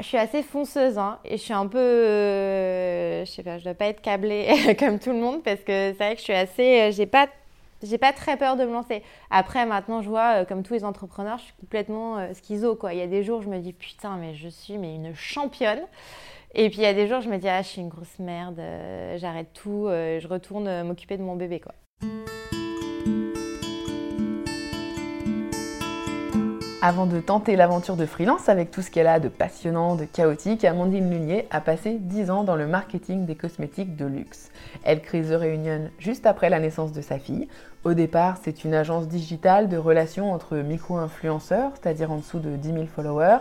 Je 0.00 0.06
suis 0.06 0.16
assez 0.16 0.42
fonceuse 0.42 0.98
hein, 0.98 1.20
et 1.24 1.36
je 1.36 1.42
suis 1.42 1.52
un 1.52 1.68
peu, 1.68 1.78
euh, 1.78 3.24
je 3.24 3.30
sais 3.30 3.44
pas, 3.44 3.58
je 3.58 3.64
dois 3.64 3.74
pas 3.74 3.86
être 3.86 4.00
câblée 4.00 4.74
comme 4.78 4.98
tout 4.98 5.10
le 5.10 5.20
monde 5.20 5.44
parce 5.44 5.60
que 5.60 5.66
c'est 5.66 5.92
vrai 5.92 6.14
que 6.14 6.18
je 6.18 6.24
suis 6.24 6.32
assez, 6.32 6.80
euh, 6.80 6.90
j'ai 6.90 7.06
pas, 7.06 7.28
j'ai 7.80 7.96
pas 7.96 8.12
très 8.12 8.36
peur 8.36 8.56
de 8.56 8.64
me 8.64 8.72
lancer. 8.72 9.04
Après 9.30 9.64
maintenant 9.66 10.02
je 10.02 10.08
vois 10.08 10.40
euh, 10.40 10.44
comme 10.44 10.64
tous 10.64 10.74
les 10.74 10.84
entrepreneurs, 10.84 11.38
je 11.38 11.44
suis 11.44 11.54
complètement 11.60 12.26
schizo 12.34 12.74
quoi. 12.74 12.92
Il 12.92 12.98
y 12.98 13.02
a 13.02 13.06
des 13.06 13.22
jours 13.22 13.40
je 13.42 13.48
me 13.48 13.60
dis 13.60 13.72
putain 13.72 14.16
mais 14.16 14.34
je 14.34 14.48
suis 14.48 14.78
mais 14.78 14.96
une 14.96 15.14
championne. 15.14 15.82
Et 16.56 16.70
puis 16.70 16.78
il 16.78 16.84
y 16.84 16.86
a 16.86 16.94
des 16.94 17.06
jours 17.06 17.20
je 17.20 17.28
me 17.28 17.38
dis 17.38 17.48
ah 17.48 17.62
je 17.62 17.68
suis 17.68 17.80
une 17.80 17.88
grosse 17.88 18.18
merde, 18.18 18.60
j'arrête 19.18 19.52
tout, 19.54 19.86
je 19.88 20.26
retourne 20.26 20.82
m'occuper 20.82 21.16
de 21.18 21.22
mon 21.22 21.36
bébé 21.36 21.60
quoi. 21.60 21.72
Avant 26.86 27.06
de 27.06 27.18
tenter 27.18 27.56
l'aventure 27.56 27.96
de 27.96 28.04
freelance 28.04 28.50
avec 28.50 28.70
tout 28.70 28.82
ce 28.82 28.90
qu'elle 28.90 29.06
a 29.06 29.18
de 29.18 29.30
passionnant, 29.30 29.96
de 29.96 30.04
chaotique, 30.04 30.66
Amandine 30.66 31.10
Lunier 31.10 31.48
a 31.50 31.62
passé 31.62 31.96
10 31.98 32.30
ans 32.30 32.44
dans 32.44 32.56
le 32.56 32.66
marketing 32.66 33.24
des 33.24 33.36
cosmétiques 33.36 33.96
de 33.96 34.04
luxe. 34.04 34.50
Elle 34.82 35.00
crée 35.00 35.22
The 35.22 35.32
Reunion 35.32 35.88
juste 35.98 36.26
après 36.26 36.50
la 36.50 36.60
naissance 36.60 36.92
de 36.92 37.00
sa 37.00 37.18
fille. 37.18 37.48
Au 37.84 37.94
départ, 37.94 38.36
c'est 38.42 38.64
une 38.64 38.74
agence 38.74 39.08
digitale 39.08 39.70
de 39.70 39.78
relations 39.78 40.30
entre 40.30 40.58
micro-influenceurs, 40.58 41.70
c'est-à-dire 41.72 42.12
en 42.12 42.18
dessous 42.18 42.38
de 42.38 42.54
10 42.54 42.72
000 42.74 42.84
followers, 42.84 43.38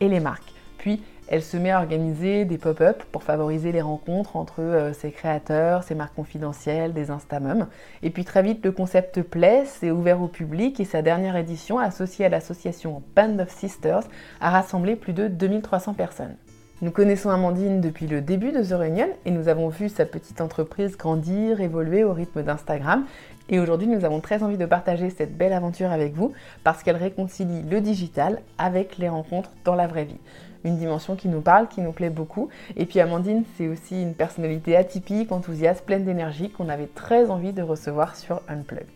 et 0.00 0.08
les 0.08 0.20
marques. 0.20 0.54
Puis, 0.78 1.02
elle 1.28 1.42
se 1.42 1.56
met 1.56 1.70
à 1.70 1.78
organiser 1.78 2.44
des 2.44 2.56
pop-up 2.56 3.02
pour 3.12 3.22
favoriser 3.22 3.70
les 3.70 3.82
rencontres 3.82 4.36
entre 4.36 4.60
euh, 4.60 4.92
ses 4.94 5.10
créateurs, 5.10 5.82
ses 5.84 5.94
marques 5.94 6.14
confidentielles, 6.14 6.94
des 6.94 7.10
Instamums. 7.10 7.66
Et 8.02 8.10
puis 8.10 8.24
très 8.24 8.42
vite, 8.42 8.64
le 8.64 8.72
concept 8.72 9.20
plaît, 9.22 9.64
c'est 9.66 9.90
ouvert 9.90 10.22
au 10.22 10.28
public 10.28 10.80
et 10.80 10.84
sa 10.84 11.02
dernière 11.02 11.36
édition, 11.36 11.78
associée 11.78 12.24
à 12.24 12.28
l'association 12.30 13.02
Band 13.14 13.38
of 13.40 13.50
Sisters, 13.50 14.04
a 14.40 14.50
rassemblé 14.50 14.96
plus 14.96 15.12
de 15.12 15.28
2300 15.28 15.94
personnes. 15.94 16.36
Nous 16.80 16.92
connaissons 16.92 17.30
Amandine 17.30 17.80
depuis 17.80 18.06
le 18.06 18.20
début 18.20 18.52
de 18.52 18.62
The 18.62 18.78
Reunion 18.78 19.08
et 19.24 19.32
nous 19.32 19.48
avons 19.48 19.68
vu 19.68 19.88
sa 19.88 20.06
petite 20.06 20.40
entreprise 20.40 20.96
grandir, 20.96 21.60
évoluer 21.60 22.04
au 22.04 22.12
rythme 22.12 22.42
d'Instagram. 22.42 23.04
Et 23.50 23.58
aujourd'hui, 23.58 23.88
nous 23.88 24.04
avons 24.04 24.20
très 24.20 24.42
envie 24.42 24.58
de 24.58 24.66
partager 24.66 25.10
cette 25.10 25.36
belle 25.36 25.52
aventure 25.52 25.90
avec 25.90 26.14
vous 26.14 26.32
parce 26.62 26.82
qu'elle 26.82 26.96
réconcilie 26.96 27.62
le 27.68 27.80
digital 27.80 28.40
avec 28.58 28.96
les 28.96 29.08
rencontres 29.08 29.50
dans 29.64 29.74
la 29.74 29.88
vraie 29.88 30.04
vie 30.04 30.20
une 30.64 30.76
dimension 30.76 31.16
qui 31.16 31.28
nous 31.28 31.40
parle, 31.40 31.68
qui 31.68 31.80
nous 31.80 31.92
plaît 31.92 32.10
beaucoup. 32.10 32.48
Et 32.76 32.86
puis 32.86 33.00
Amandine, 33.00 33.44
c'est 33.56 33.68
aussi 33.68 34.02
une 34.02 34.14
personnalité 34.14 34.76
atypique, 34.76 35.32
enthousiaste, 35.32 35.84
pleine 35.84 36.04
d'énergie 36.04 36.50
qu'on 36.50 36.68
avait 36.68 36.88
très 36.94 37.30
envie 37.30 37.52
de 37.52 37.62
recevoir 37.62 38.16
sur 38.16 38.42
Unplugged. 38.48 38.86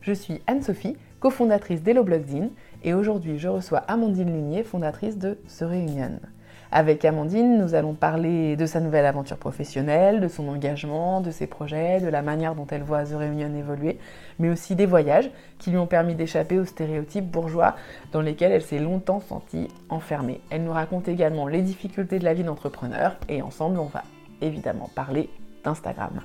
Je 0.00 0.12
suis 0.12 0.40
Anne-Sophie, 0.46 0.96
cofondatrice 1.20 1.82
d'Hello 1.82 2.06
et 2.84 2.94
aujourd'hui 2.94 3.38
je 3.38 3.48
reçois 3.48 3.80
Amandine 3.88 4.32
Lunier, 4.32 4.62
fondatrice 4.62 5.18
de 5.18 5.38
The 5.58 5.62
Reunion. 5.62 6.20
Avec 6.70 7.02
Amandine, 7.06 7.56
nous 7.58 7.74
allons 7.74 7.94
parler 7.94 8.54
de 8.54 8.66
sa 8.66 8.80
nouvelle 8.80 9.06
aventure 9.06 9.38
professionnelle, 9.38 10.20
de 10.20 10.28
son 10.28 10.48
engagement, 10.48 11.22
de 11.22 11.30
ses 11.30 11.46
projets, 11.46 12.00
de 12.00 12.08
la 12.08 12.20
manière 12.20 12.54
dont 12.54 12.66
elle 12.70 12.82
voit 12.82 13.04
The 13.04 13.14
Reunion 13.14 13.54
évoluer, 13.54 13.98
mais 14.38 14.50
aussi 14.50 14.74
des 14.74 14.84
voyages 14.84 15.30
qui 15.58 15.70
lui 15.70 15.78
ont 15.78 15.86
permis 15.86 16.14
d'échapper 16.14 16.58
aux 16.58 16.66
stéréotypes 16.66 17.24
bourgeois 17.24 17.74
dans 18.12 18.20
lesquels 18.20 18.52
elle 18.52 18.62
s'est 18.62 18.78
longtemps 18.78 19.20
sentie 19.20 19.68
enfermée. 19.88 20.42
Elle 20.50 20.64
nous 20.64 20.72
raconte 20.72 21.08
également 21.08 21.48
les 21.48 21.62
difficultés 21.62 22.18
de 22.18 22.24
la 22.24 22.34
vie 22.34 22.44
d'entrepreneur 22.44 23.16
et 23.30 23.40
ensemble 23.40 23.78
on 23.78 23.86
va 23.86 24.02
évidemment 24.42 24.90
parler 24.94 25.30
d'Instagram. 25.64 26.20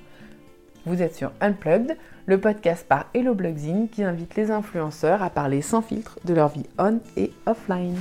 Vous 0.86 1.02
êtes 1.02 1.16
sur 1.16 1.32
Unplugged, 1.40 1.96
le 2.26 2.38
podcast 2.38 2.86
par 2.86 3.06
Hello 3.14 3.34
Blogzine 3.34 3.88
qui 3.88 4.04
invite 4.04 4.36
les 4.36 4.52
influenceurs 4.52 5.24
à 5.24 5.30
parler 5.30 5.62
sans 5.62 5.82
filtre 5.82 6.20
de 6.26 6.34
leur 6.34 6.50
vie 6.50 6.68
on 6.78 7.00
et 7.16 7.32
offline. 7.46 7.96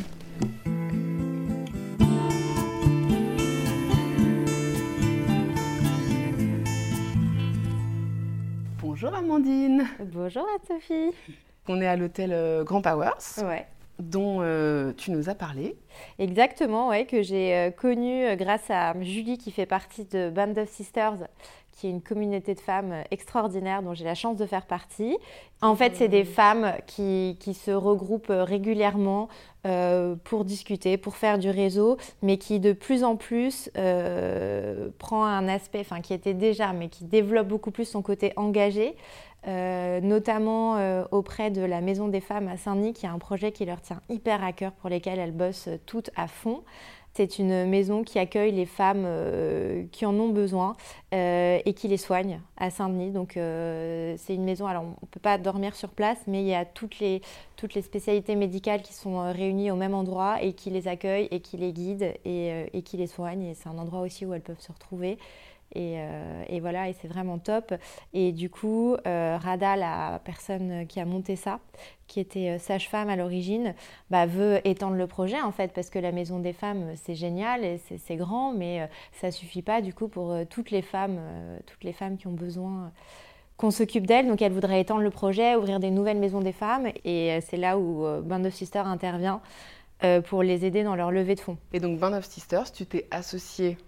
Bonjour 9.02 9.18
Amandine. 9.18 9.88
Bonjour 9.98 10.46
Sophie. 10.68 11.10
On 11.66 11.80
est 11.80 11.88
à 11.88 11.96
l'hôtel 11.96 12.30
euh, 12.32 12.62
Grand 12.62 12.80
Powers. 12.80 13.42
Dont 13.98 14.38
euh, 14.42 14.92
tu 14.96 15.10
nous 15.10 15.28
as 15.28 15.34
parlé. 15.34 15.74
Exactement, 16.20 16.88
ouais, 16.90 17.04
que 17.04 17.20
j'ai 17.20 17.52
euh, 17.52 17.70
connu 17.72 18.36
grâce 18.36 18.70
à 18.70 18.94
Julie 19.00 19.38
qui 19.38 19.50
fait 19.50 19.66
partie 19.66 20.04
de 20.04 20.30
Band 20.30 20.52
of 20.56 20.68
Sisters, 20.68 21.16
qui 21.72 21.86
est 21.86 21.90
une 21.90 22.02
communauté 22.02 22.54
de 22.54 22.60
femmes 22.60 22.94
extraordinaire 23.10 23.82
dont 23.82 23.94
j'ai 23.94 24.04
la 24.04 24.14
chance 24.14 24.36
de 24.36 24.46
faire 24.46 24.66
partie. 24.66 25.16
En 25.60 25.74
fait, 25.76 25.94
c'est 25.96 26.08
des 26.08 26.24
femmes 26.24 26.72
qui, 26.86 27.36
qui, 27.40 27.54
se 27.54 27.70
regroupent 27.70 28.32
régulièrement 28.32 29.28
pour 30.24 30.44
discuter, 30.44 30.96
pour 30.96 31.14
faire 31.16 31.38
du 31.38 31.50
réseau, 31.50 31.98
mais 32.20 32.36
qui 32.36 32.58
de 32.58 32.72
plus 32.72 33.04
en 33.04 33.14
plus 33.14 33.70
prend 34.98 35.24
un 35.24 35.48
aspect, 35.48 35.80
enfin 35.80 36.00
qui 36.00 36.14
était 36.14 36.34
déjà, 36.34 36.72
mais 36.72 36.88
qui 36.88 37.04
développe 37.04 37.46
beaucoup 37.46 37.70
plus 37.70 37.84
son 37.84 38.02
côté 38.02 38.32
engagé. 38.36 38.96
Euh, 39.48 40.00
notamment 40.00 40.76
euh, 40.76 41.02
auprès 41.10 41.50
de 41.50 41.62
la 41.62 41.80
Maison 41.80 42.06
des 42.06 42.20
Femmes 42.20 42.46
à 42.46 42.56
Saint-Denis, 42.56 42.92
qui 42.92 43.06
est 43.06 43.08
un 43.08 43.18
projet 43.18 43.50
qui 43.50 43.64
leur 43.64 43.80
tient 43.80 44.00
hyper 44.08 44.44
à 44.44 44.52
cœur, 44.52 44.70
pour 44.70 44.88
lesquels 44.88 45.18
elles 45.18 45.32
bossent 45.32 45.68
toutes 45.84 46.10
à 46.14 46.28
fond. 46.28 46.62
C'est 47.14 47.38
une 47.38 47.66
maison 47.66 48.04
qui 48.04 48.18
accueille 48.18 48.52
les 48.52 48.64
femmes 48.64 49.04
euh, 49.04 49.84
qui 49.92 50.06
en 50.06 50.14
ont 50.18 50.30
besoin 50.30 50.74
et 51.12 51.74
qui 51.76 51.88
les 51.88 51.98
soigne 51.98 52.40
à 52.56 52.70
Saint-Denis. 52.70 53.10
Donc 53.10 53.32
c'est 53.34 54.34
une 54.34 54.44
maison, 54.44 54.66
alors 54.66 54.84
on 54.84 54.88
ne 54.88 55.06
peut 55.10 55.20
pas 55.20 55.36
dormir 55.36 55.76
sur 55.76 55.90
place, 55.90 56.18
mais 56.26 56.40
il 56.40 56.48
y 56.48 56.54
a 56.54 56.64
toutes 56.64 57.00
les, 57.00 57.20
toutes 57.56 57.74
les 57.74 57.82
spécialités 57.82 58.34
médicales 58.34 58.80
qui 58.80 58.94
sont 58.94 59.30
réunies 59.30 59.70
au 59.70 59.76
même 59.76 59.94
endroit 59.94 60.42
et 60.42 60.54
qui 60.54 60.70
les 60.70 60.88
accueillent 60.88 61.28
et 61.30 61.40
qui 61.40 61.58
les 61.58 61.74
guident 61.74 62.14
et, 62.24 62.66
et 62.72 62.82
qui 62.82 62.96
les 62.96 63.06
soignent. 63.06 63.44
Et 63.44 63.54
c'est 63.54 63.68
un 63.68 63.76
endroit 63.76 64.00
aussi 64.00 64.24
où 64.24 64.32
elles 64.32 64.40
peuvent 64.40 64.60
se 64.60 64.72
retrouver. 64.72 65.18
Euh, 65.76 66.44
et, 66.48 66.60
voilà, 66.60 66.88
et 66.88 66.94
c'est 67.00 67.08
vraiment 67.08 67.38
top. 67.38 67.74
Et 68.12 68.32
du 68.32 68.50
coup, 68.50 68.96
euh, 69.06 69.38
Rada, 69.40 69.76
la 69.76 70.20
personne 70.24 70.86
qui 70.86 71.00
a 71.00 71.04
monté 71.04 71.36
ça, 71.36 71.60
qui 72.06 72.20
était 72.20 72.50
euh, 72.50 72.58
sage-femme 72.58 73.08
à 73.08 73.16
l'origine, 73.16 73.74
bah, 74.10 74.26
veut 74.26 74.60
étendre 74.66 74.96
le 74.96 75.06
projet 75.06 75.40
en 75.40 75.52
fait, 75.52 75.72
parce 75.72 75.90
que 75.90 75.98
la 75.98 76.12
maison 76.12 76.38
des 76.38 76.52
femmes, 76.52 76.92
c'est 76.96 77.14
génial 77.14 77.64
et 77.64 77.78
c'est 77.78 78.16
grand, 78.16 78.52
mais 78.52 78.88
ça 79.12 79.30
suffit 79.30 79.62
pas 79.62 79.80
du 79.80 79.94
coup 79.94 80.08
pour 80.08 80.34
toutes 80.50 80.70
les 80.70 80.82
femmes, 80.82 81.18
toutes 81.66 81.84
les 81.84 81.92
femmes 81.92 82.16
qui 82.16 82.26
ont 82.26 82.32
besoin 82.32 82.92
qu'on 83.56 83.70
s'occupe 83.70 84.06
d'elles. 84.06 84.26
Donc 84.26 84.42
elle 84.42 84.52
voudrait 84.52 84.80
étendre 84.80 85.02
le 85.02 85.10
projet, 85.10 85.56
ouvrir 85.56 85.80
des 85.80 85.90
nouvelles 85.90 86.18
maisons 86.18 86.40
des 86.40 86.52
femmes, 86.52 86.88
et 87.04 87.38
c'est 87.40 87.56
là 87.56 87.78
où 87.78 88.04
Band 88.22 88.44
of 88.44 88.52
Sisters 88.52 88.86
intervient 88.86 89.40
pour 90.26 90.42
les 90.42 90.64
aider 90.64 90.82
dans 90.82 90.96
leur 90.96 91.10
levée 91.10 91.34
de 91.34 91.40
fonds. 91.40 91.56
Et 91.72 91.80
donc 91.80 91.98
Band 91.98 92.12
of 92.12 92.24
Sisters, 92.24 92.72
tu 92.72 92.86
t'es 92.86 93.06
associée 93.10 93.78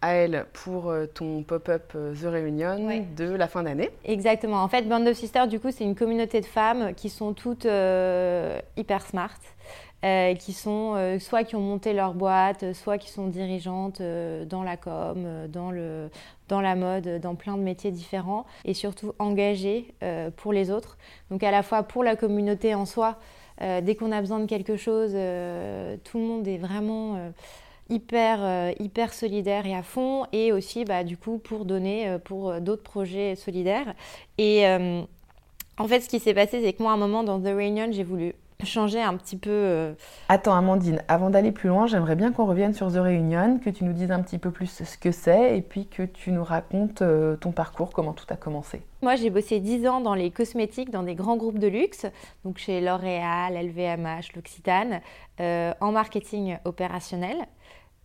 à 0.00 0.12
elle 0.12 0.46
pour 0.52 0.90
euh, 0.90 1.06
ton 1.06 1.42
pop-up 1.42 1.92
euh, 1.94 2.14
The 2.14 2.24
Reunion 2.24 3.04
de 3.16 3.24
la 3.24 3.48
fin 3.48 3.64
d'année. 3.64 3.90
Exactement. 4.04 4.62
En 4.62 4.68
fait, 4.68 4.82
Band 4.82 5.04
of 5.06 5.16
Sisters, 5.16 5.48
du 5.48 5.58
coup, 5.58 5.70
c'est 5.70 5.84
une 5.84 5.96
communauté 5.96 6.40
de 6.40 6.46
femmes 6.46 6.94
qui 6.94 7.10
sont 7.10 7.32
toutes 7.32 7.66
euh, 7.66 8.60
hyper 8.76 9.02
smart. 9.02 9.38
qui 10.38 10.52
sont 10.52 11.18
soit 11.18 11.42
qui 11.42 11.56
ont 11.56 11.60
monté 11.60 11.92
leur 11.92 12.14
boîte, 12.14 12.72
soit 12.72 12.98
qui 12.98 13.10
sont 13.10 13.26
dirigeantes 13.26 14.00
dans 14.00 14.62
la 14.62 14.76
com, 14.76 15.26
dans, 15.48 15.72
le, 15.72 16.08
dans 16.48 16.60
la 16.60 16.76
mode, 16.76 17.20
dans 17.20 17.34
plein 17.34 17.56
de 17.56 17.62
métiers 17.62 17.90
différents, 17.90 18.46
et 18.64 18.74
surtout 18.74 19.12
engagées 19.18 19.92
pour 20.36 20.52
les 20.52 20.70
autres. 20.70 20.98
Donc 21.32 21.42
à 21.42 21.50
la 21.50 21.64
fois 21.64 21.82
pour 21.82 22.04
la 22.04 22.14
communauté 22.14 22.76
en 22.76 22.86
soi, 22.86 23.16
dès 23.60 23.96
qu'on 23.96 24.12
a 24.12 24.20
besoin 24.20 24.38
de 24.38 24.46
quelque 24.46 24.76
chose, 24.76 25.10
tout 26.04 26.18
le 26.18 26.24
monde 26.24 26.46
est 26.46 26.58
vraiment 26.58 27.32
hyper, 27.90 28.38
euh, 28.42 28.72
hyper 28.78 29.12
solidaire 29.12 29.66
et 29.66 29.74
à 29.74 29.82
fond, 29.82 30.26
et 30.32 30.52
aussi 30.52 30.84
bah, 30.84 31.04
du 31.04 31.16
coup 31.16 31.38
pour 31.38 31.64
donner 31.64 32.08
euh, 32.08 32.18
pour 32.18 32.50
euh, 32.50 32.60
d'autres 32.60 32.82
projets 32.82 33.34
solidaires. 33.34 33.94
Et 34.36 34.66
en 35.78 35.86
fait, 35.86 36.00
ce 36.00 36.08
qui 36.08 36.18
s'est 36.18 36.34
passé, 36.34 36.60
c'est 36.62 36.72
que 36.72 36.82
moi, 36.82 36.92
à 36.92 36.94
un 36.94 36.98
moment 36.98 37.22
dans 37.22 37.40
The 37.40 37.54
Reunion, 37.54 37.88
j'ai 37.92 38.02
voulu 38.02 38.34
changer 38.64 39.00
un 39.00 39.16
petit 39.16 39.36
peu. 39.36 39.94
Attends, 40.28 40.54
Amandine, 40.54 41.00
avant 41.06 41.30
d'aller 41.30 41.52
plus 41.52 41.68
loin, 41.68 41.86
j'aimerais 41.86 42.16
bien 42.16 42.32
qu'on 42.32 42.46
revienne 42.46 42.74
sur 42.74 42.92
The 42.92 42.96
Reunion, 42.96 43.60
que 43.60 43.70
tu 43.70 43.84
nous 43.84 43.92
dises 43.92 44.10
un 44.10 44.20
petit 44.20 44.38
peu 44.38 44.50
plus 44.50 44.66
ce 44.66 44.98
que 44.98 45.12
c'est 45.12 45.56
et 45.56 45.62
puis 45.62 45.86
que 45.86 46.02
tu 46.02 46.32
nous 46.32 46.42
racontes 46.42 47.02
ton 47.40 47.52
parcours, 47.52 47.90
comment 47.92 48.12
tout 48.12 48.26
a 48.30 48.36
commencé. 48.36 48.82
Moi, 49.02 49.14
j'ai 49.14 49.30
bossé 49.30 49.60
10 49.60 49.86
ans 49.86 50.00
dans 50.00 50.14
les 50.14 50.32
cosmétiques, 50.32 50.90
dans 50.90 51.04
des 51.04 51.14
grands 51.14 51.36
groupes 51.36 51.60
de 51.60 51.68
luxe, 51.68 52.06
donc 52.44 52.58
chez 52.58 52.80
L'Oréal, 52.80 53.54
LVMH, 53.54 54.34
L'Occitane, 54.34 55.00
en 55.38 55.92
marketing 55.92 56.58
opérationnel. 56.64 57.46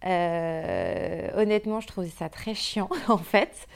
Euh, 0.06 1.30
honnêtement, 1.36 1.80
je 1.80 1.88
trouvais 1.88 2.10
ça 2.10 2.28
très 2.28 2.54
chiant 2.54 2.90
en 3.08 3.18
fait. 3.18 3.68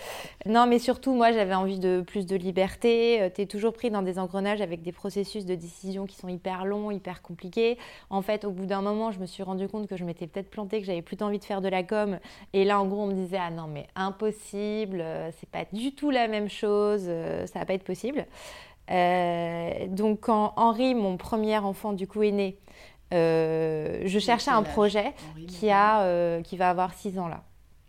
Non, 0.45 0.67
mais 0.67 0.79
surtout, 0.79 1.13
moi, 1.13 1.31
j'avais 1.31 1.53
envie 1.53 1.79
de 1.79 2.01
plus 2.05 2.25
de 2.25 2.35
liberté. 2.35 3.21
Euh, 3.21 3.29
tu 3.33 3.41
es 3.41 3.45
toujours 3.45 3.73
pris 3.73 3.89
dans 3.89 4.01
des 4.01 4.19
engrenages 4.19 4.61
avec 4.61 4.81
des 4.81 4.91
processus 4.91 5.45
de 5.45 5.55
décision 5.55 6.05
qui 6.05 6.15
sont 6.15 6.27
hyper 6.27 6.65
longs, 6.65 6.91
hyper 6.91 7.21
compliqués. 7.21 7.77
En 8.09 8.21
fait, 8.21 8.43
au 8.43 8.51
bout 8.51 8.65
d'un 8.65 8.81
moment, 8.81 9.11
je 9.11 9.19
me 9.19 9.25
suis 9.25 9.43
rendu 9.43 9.67
compte 9.67 9.87
que 9.87 9.95
je 9.95 10.03
m'étais 10.03 10.27
peut-être 10.27 10.49
plantée, 10.49 10.81
que 10.81 10.85
j'avais 10.85 11.01
plus 11.01 11.17
envie 11.21 11.39
de 11.39 11.45
faire 11.45 11.61
de 11.61 11.69
la 11.69 11.83
com. 11.83 12.19
Et 12.53 12.65
là, 12.65 12.79
en 12.81 12.85
gros, 12.87 13.03
on 13.03 13.07
me 13.07 13.13
disait 13.13 13.39
ah 13.39 13.51
non, 13.51 13.67
mais 13.67 13.87
impossible, 13.95 14.99
euh, 15.01 15.29
c'est 15.39 15.49
pas 15.49 15.65
du 15.71 15.93
tout 15.93 16.09
la 16.09 16.27
même 16.27 16.49
chose, 16.49 17.09
ça 17.45 17.59
va 17.59 17.65
pas 17.65 17.73
être 17.73 17.83
possible. 17.83 18.25
donc, 19.89 20.21
quand 20.21 20.53
Henri, 20.55 20.95
mon 20.95 21.17
premier 21.17 21.57
enfant, 21.57 21.93
du 21.93 22.07
coup, 22.07 22.23
est 22.23 22.31
né, 22.31 22.57
je 23.11 24.19
cherchais 24.19 24.51
un 24.51 24.63
projet 24.63 25.13
qui, 25.47 25.69
a, 25.69 26.41
qui 26.41 26.57
va 26.57 26.69
avoir 26.69 26.93
6 26.93 27.19
ans 27.19 27.27
là. 27.27 27.43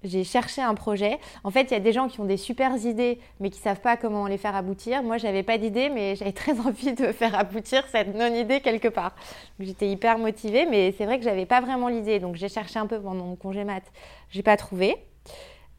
J'ai 0.05 0.23
cherché 0.23 0.63
un 0.63 0.75
projet. 0.75 1.19
En 1.43 1.51
fait, 1.51 1.65
il 1.65 1.71
y 1.73 1.77
a 1.77 1.81
des 1.81 1.93
gens 1.93 2.07
qui 2.07 2.21
ont 2.21 2.25
des 2.25 2.37
super 2.37 2.77
idées, 2.77 3.19
mais 3.41 3.51
qui 3.51 3.59
savent 3.59 3.81
pas 3.81 3.97
comment 3.97 4.29
les 4.29 4.39
faire 4.39 4.55
aboutir. 4.55 5.03
Moi, 5.03 5.19
j'avais 5.19 5.43
pas 5.43 5.59
d'idée, 5.59 5.89
mais 5.89 6.15
j'avais 6.15 6.33
très 6.33 6.59
envie 6.67 6.93
de 6.93 7.11
faire 7.11 7.37
aboutir 7.37 7.85
cette 7.89 8.15
non-idée 8.15 8.61
quelque 8.61 8.89
part. 8.89 9.17
J'étais 9.59 9.89
hyper 9.89 10.19
motivée, 10.19 10.67
mais 10.67 10.95
c'est 10.97 11.05
vrai 11.05 11.19
que 11.19 11.25
j'avais 11.25 11.47
pas 11.47 11.61
vraiment 11.61 11.89
l'idée. 11.89 12.21
Donc, 12.21 12.37
j'ai 12.37 12.49
cherché 12.49 12.79
un 12.79 12.87
peu 12.87 13.01
pendant 13.01 13.25
mon 13.25 13.37
congé 13.37 13.65
mat. 13.65 13.83
J'ai 14.31 14.45
pas 14.45 14.57
trouvé. 14.57 14.97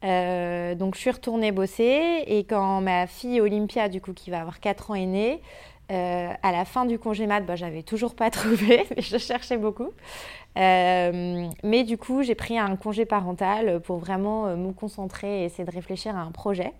Euh, 0.04 0.74
donc, 0.74 0.96
je 0.96 1.00
suis 1.00 1.10
retournée 1.10 1.50
bosser. 1.50 2.24
Et 2.26 2.44
quand 2.44 2.82
ma 2.82 3.06
fille 3.06 3.40
Olympia, 3.40 3.88
du 3.88 4.02
coup, 4.02 4.12
qui 4.12 4.30
va 4.30 4.40
avoir 4.40 4.60
4 4.60 4.90
ans, 4.90 4.94
est 4.96 5.06
née, 5.06 5.40
euh, 5.90 6.32
à 6.42 6.52
la 6.52 6.64
fin 6.64 6.84
du 6.84 6.98
congé 6.98 7.26
mat, 7.26 7.40
bah, 7.40 7.56
j'avais 7.56 7.82
toujours 7.82 8.14
pas 8.14 8.30
trouvé, 8.30 8.86
mais 8.94 9.02
je 9.02 9.18
cherchais 9.18 9.56
beaucoup. 9.56 9.88
Euh, 10.58 11.48
mais 11.64 11.84
du 11.84 11.98
coup, 11.98 12.22
j'ai 12.22 12.34
pris 12.34 12.58
un 12.58 12.76
congé 12.76 13.04
parental 13.04 13.80
pour 13.80 13.98
vraiment 13.98 14.46
euh, 14.46 14.56
me 14.56 14.72
concentrer 14.72 15.42
et 15.42 15.44
essayer 15.44 15.64
de 15.64 15.70
réfléchir 15.70 16.16
à 16.16 16.20
un 16.20 16.30
projet. 16.30 16.72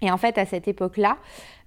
Et 0.00 0.10
en 0.10 0.16
fait, 0.16 0.38
à 0.38 0.46
cette 0.46 0.66
époque-là, 0.66 1.18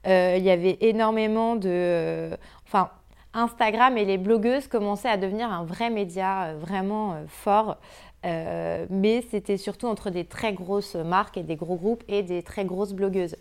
il 0.07 0.43
y 0.43 0.51
avait 0.51 0.77
énormément 0.81 1.55
de... 1.55 2.29
enfin, 2.67 2.89
Instagram 3.33 3.97
et 3.97 4.05
les 4.05 4.19
blogueuses 4.19 4.67
commençaient 4.67 5.09
à 5.09 5.17
devenir 5.17 5.51
un 5.51 5.63
vrai 5.63 5.89
média 5.89 6.53
vraiment 6.59 7.15
fort. 7.27 7.77
mais 8.23 9.23
c'était 9.31 9.57
surtout 9.57 9.87
entre 9.87 10.09
des 10.11 10.25
très 10.25 10.53
grosses 10.53 10.95
marques 10.95 11.37
et 11.37 11.43
des 11.43 11.55
gros 11.55 11.75
groupes 11.75 12.03
et 12.07 12.21
des 12.21 12.43
très 12.43 12.65
grosses 12.65 12.93
blogueuses. 12.93 13.37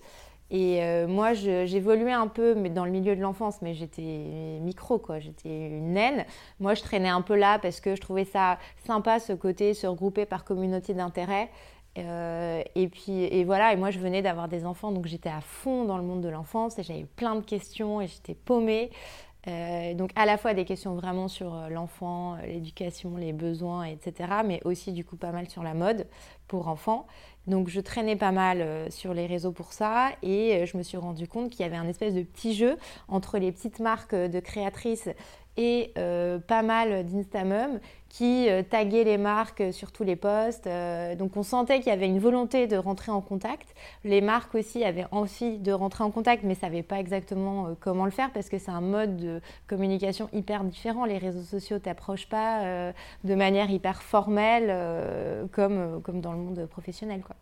Et 0.54 0.84
euh, 0.84 1.08
moi, 1.08 1.32
j'évoluais 1.32 2.12
un 2.12 2.28
peu 2.28 2.54
mais 2.54 2.70
dans 2.70 2.84
le 2.84 2.92
milieu 2.92 3.16
de 3.16 3.20
l'enfance, 3.20 3.60
mais 3.60 3.74
j'étais 3.74 4.60
micro, 4.60 5.00
quoi. 5.00 5.18
J'étais 5.18 5.48
une 5.48 5.94
naine. 5.94 6.24
Moi, 6.60 6.74
je 6.74 6.82
traînais 6.82 7.08
un 7.08 7.22
peu 7.22 7.34
là 7.34 7.58
parce 7.58 7.80
que 7.80 7.96
je 7.96 8.00
trouvais 8.00 8.24
ça 8.24 8.58
sympa, 8.86 9.18
ce 9.18 9.32
côté 9.32 9.74
se 9.74 9.88
regrouper 9.88 10.26
par 10.26 10.44
communauté 10.44 10.94
d'intérêt. 10.94 11.50
Euh, 11.98 12.62
et 12.76 12.86
puis, 12.86 13.24
et 13.24 13.42
voilà, 13.42 13.72
et 13.72 13.76
moi, 13.76 13.90
je 13.90 13.98
venais 13.98 14.22
d'avoir 14.22 14.46
des 14.46 14.64
enfants, 14.64 14.92
donc 14.92 15.06
j'étais 15.06 15.28
à 15.28 15.40
fond 15.40 15.86
dans 15.86 15.96
le 15.96 16.04
monde 16.04 16.20
de 16.20 16.28
l'enfance 16.28 16.78
et 16.78 16.84
j'avais 16.84 17.06
plein 17.16 17.34
de 17.34 17.44
questions 17.44 18.00
et 18.00 18.06
j'étais 18.06 18.34
paumée. 18.34 18.90
Euh, 19.46 19.94
donc 19.94 20.10
à 20.16 20.24
la 20.24 20.38
fois 20.38 20.54
des 20.54 20.64
questions 20.64 20.94
vraiment 20.94 21.28
sur 21.28 21.68
l'enfant, 21.70 22.36
l'éducation, 22.46 23.16
les 23.16 23.32
besoins, 23.32 23.84
etc. 23.84 24.30
Mais 24.44 24.60
aussi 24.64 24.92
du 24.92 25.04
coup 25.04 25.16
pas 25.16 25.32
mal 25.32 25.48
sur 25.48 25.62
la 25.62 25.74
mode 25.74 26.06
pour 26.48 26.68
enfants. 26.68 27.06
Donc 27.46 27.68
je 27.68 27.80
traînais 27.80 28.16
pas 28.16 28.32
mal 28.32 28.60
euh, 28.60 28.90
sur 28.90 29.12
les 29.12 29.26
réseaux 29.26 29.52
pour 29.52 29.72
ça 29.72 30.10
et 30.22 30.56
euh, 30.56 30.66
je 30.66 30.76
me 30.78 30.82
suis 30.82 30.96
rendu 30.96 31.28
compte 31.28 31.50
qu'il 31.50 31.60
y 31.60 31.64
avait 31.64 31.76
un 31.76 31.88
espèce 31.88 32.14
de 32.14 32.22
petit 32.22 32.54
jeu 32.54 32.76
entre 33.08 33.38
les 33.38 33.52
petites 33.52 33.80
marques 33.80 34.14
de 34.14 34.40
créatrices 34.40 35.10
et 35.56 35.92
euh, 35.98 36.38
pas 36.38 36.62
mal 36.62 37.04
d'Instamum 37.04 37.80
qui 38.14 38.48
euh, 38.48 38.62
taguait 38.62 39.02
les 39.02 39.18
marques 39.18 39.64
sur 39.72 39.90
tous 39.90 40.04
les 40.04 40.14
posts. 40.14 40.68
Euh, 40.68 41.16
donc 41.16 41.36
on 41.36 41.42
sentait 41.42 41.78
qu'il 41.78 41.88
y 41.88 41.90
avait 41.90 42.06
une 42.06 42.20
volonté 42.20 42.68
de 42.68 42.76
rentrer 42.76 43.10
en 43.10 43.20
contact. 43.20 43.74
Les 44.04 44.20
marques 44.20 44.54
aussi 44.54 44.84
avaient 44.84 45.06
envie 45.10 45.58
de 45.58 45.72
rentrer 45.72 46.04
en 46.04 46.12
contact, 46.12 46.44
mais 46.44 46.50
ne 46.50 46.58
savaient 46.58 46.84
pas 46.84 47.00
exactement 47.00 47.66
euh, 47.66 47.70
comment 47.80 48.04
le 48.04 48.12
faire 48.12 48.30
parce 48.30 48.48
que 48.48 48.56
c'est 48.56 48.70
un 48.70 48.80
mode 48.80 49.16
de 49.16 49.40
communication 49.66 50.28
hyper 50.32 50.62
différent. 50.62 51.06
Les 51.06 51.18
réseaux 51.18 51.42
sociaux 51.42 51.80
t'approchent 51.80 52.28
pas 52.28 52.92
de 53.24 53.34
manière 53.34 53.70
hyper 53.70 54.02
formelle 54.02 54.72
comme, 55.50 56.00
comme 56.02 56.20
dans 56.20 56.32
le 56.32 56.38
monde 56.38 56.66
professionnel. 56.66 57.20
Quoi. 57.20 57.34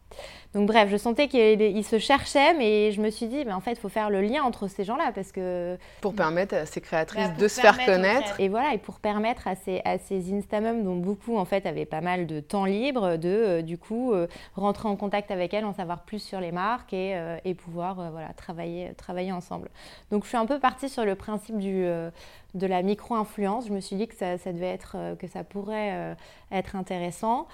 Donc 0.54 0.66
bref, 0.66 0.88
je 0.90 0.96
sentais 0.96 1.28
qu'ils 1.28 1.84
se 1.84 1.98
cherchaient, 1.98 2.54
mais 2.54 2.92
je 2.92 3.00
me 3.00 3.10
suis 3.10 3.26
dit, 3.26 3.44
mais 3.44 3.52
en 3.52 3.60
fait, 3.60 3.72
il 3.72 3.78
faut 3.78 3.88
faire 3.88 4.10
le 4.10 4.20
lien 4.20 4.42
entre 4.42 4.68
ces 4.68 4.84
gens-là 4.84 5.12
parce 5.14 5.32
que... 5.32 5.76
Pour 6.00 6.14
permettre 6.14 6.54
à 6.54 6.66
ces 6.66 6.80
créatrices 6.80 7.28
bah, 7.28 7.36
de 7.38 7.48
se 7.48 7.60
faire 7.60 7.84
connaître. 7.84 8.38
Et 8.38 8.48
voilà, 8.48 8.74
et 8.74 8.78
pour 8.78 9.00
permettre 9.00 9.48
à 9.48 9.54
ces, 9.54 9.80
à 9.84 9.98
ces 9.98 10.30
Dont 10.62 10.96
beaucoup 10.96 11.36
en 11.36 11.44
fait 11.44 11.66
avaient 11.66 11.86
pas 11.86 12.00
mal 12.00 12.26
de 12.26 12.38
temps 12.38 12.64
libre, 12.64 13.16
de 13.16 13.28
euh, 13.28 13.62
du 13.62 13.78
coup 13.78 14.12
euh, 14.12 14.28
rentrer 14.54 14.88
en 14.88 14.96
contact 14.96 15.30
avec 15.30 15.52
elles, 15.54 15.64
en 15.64 15.72
savoir 15.72 16.02
plus 16.02 16.20
sur 16.20 16.40
les 16.40 16.52
marques 16.52 16.92
et, 16.92 17.16
euh, 17.16 17.36
et 17.44 17.54
pouvoir 17.54 18.10
voilà, 18.12 18.32
travailler, 18.34 18.92
travailler 18.96 19.32
ensemble. 19.32 19.68
Donc 20.10 20.22
je 20.22 20.28
suis 20.28 20.36
un 20.36 20.46
peu 20.46 20.60
partie 20.60 20.88
sur 20.88 21.04
le 21.04 21.16
principe 21.16 21.58
du, 21.58 21.82
de 21.82 22.66
la 22.66 22.82
micro-influence. 22.82 23.66
Je 23.66 23.72
me 23.72 23.80
suis 23.80 23.96
dit 23.96 24.06
que 24.06 24.14
ça, 24.14 24.38
ça 24.38 24.52
devait 24.52 24.70
être, 24.70 24.96
que 25.18 25.26
ça 25.26 25.42
pourrait 25.42 26.16
être 26.50 26.76
intéressant. 26.76 27.48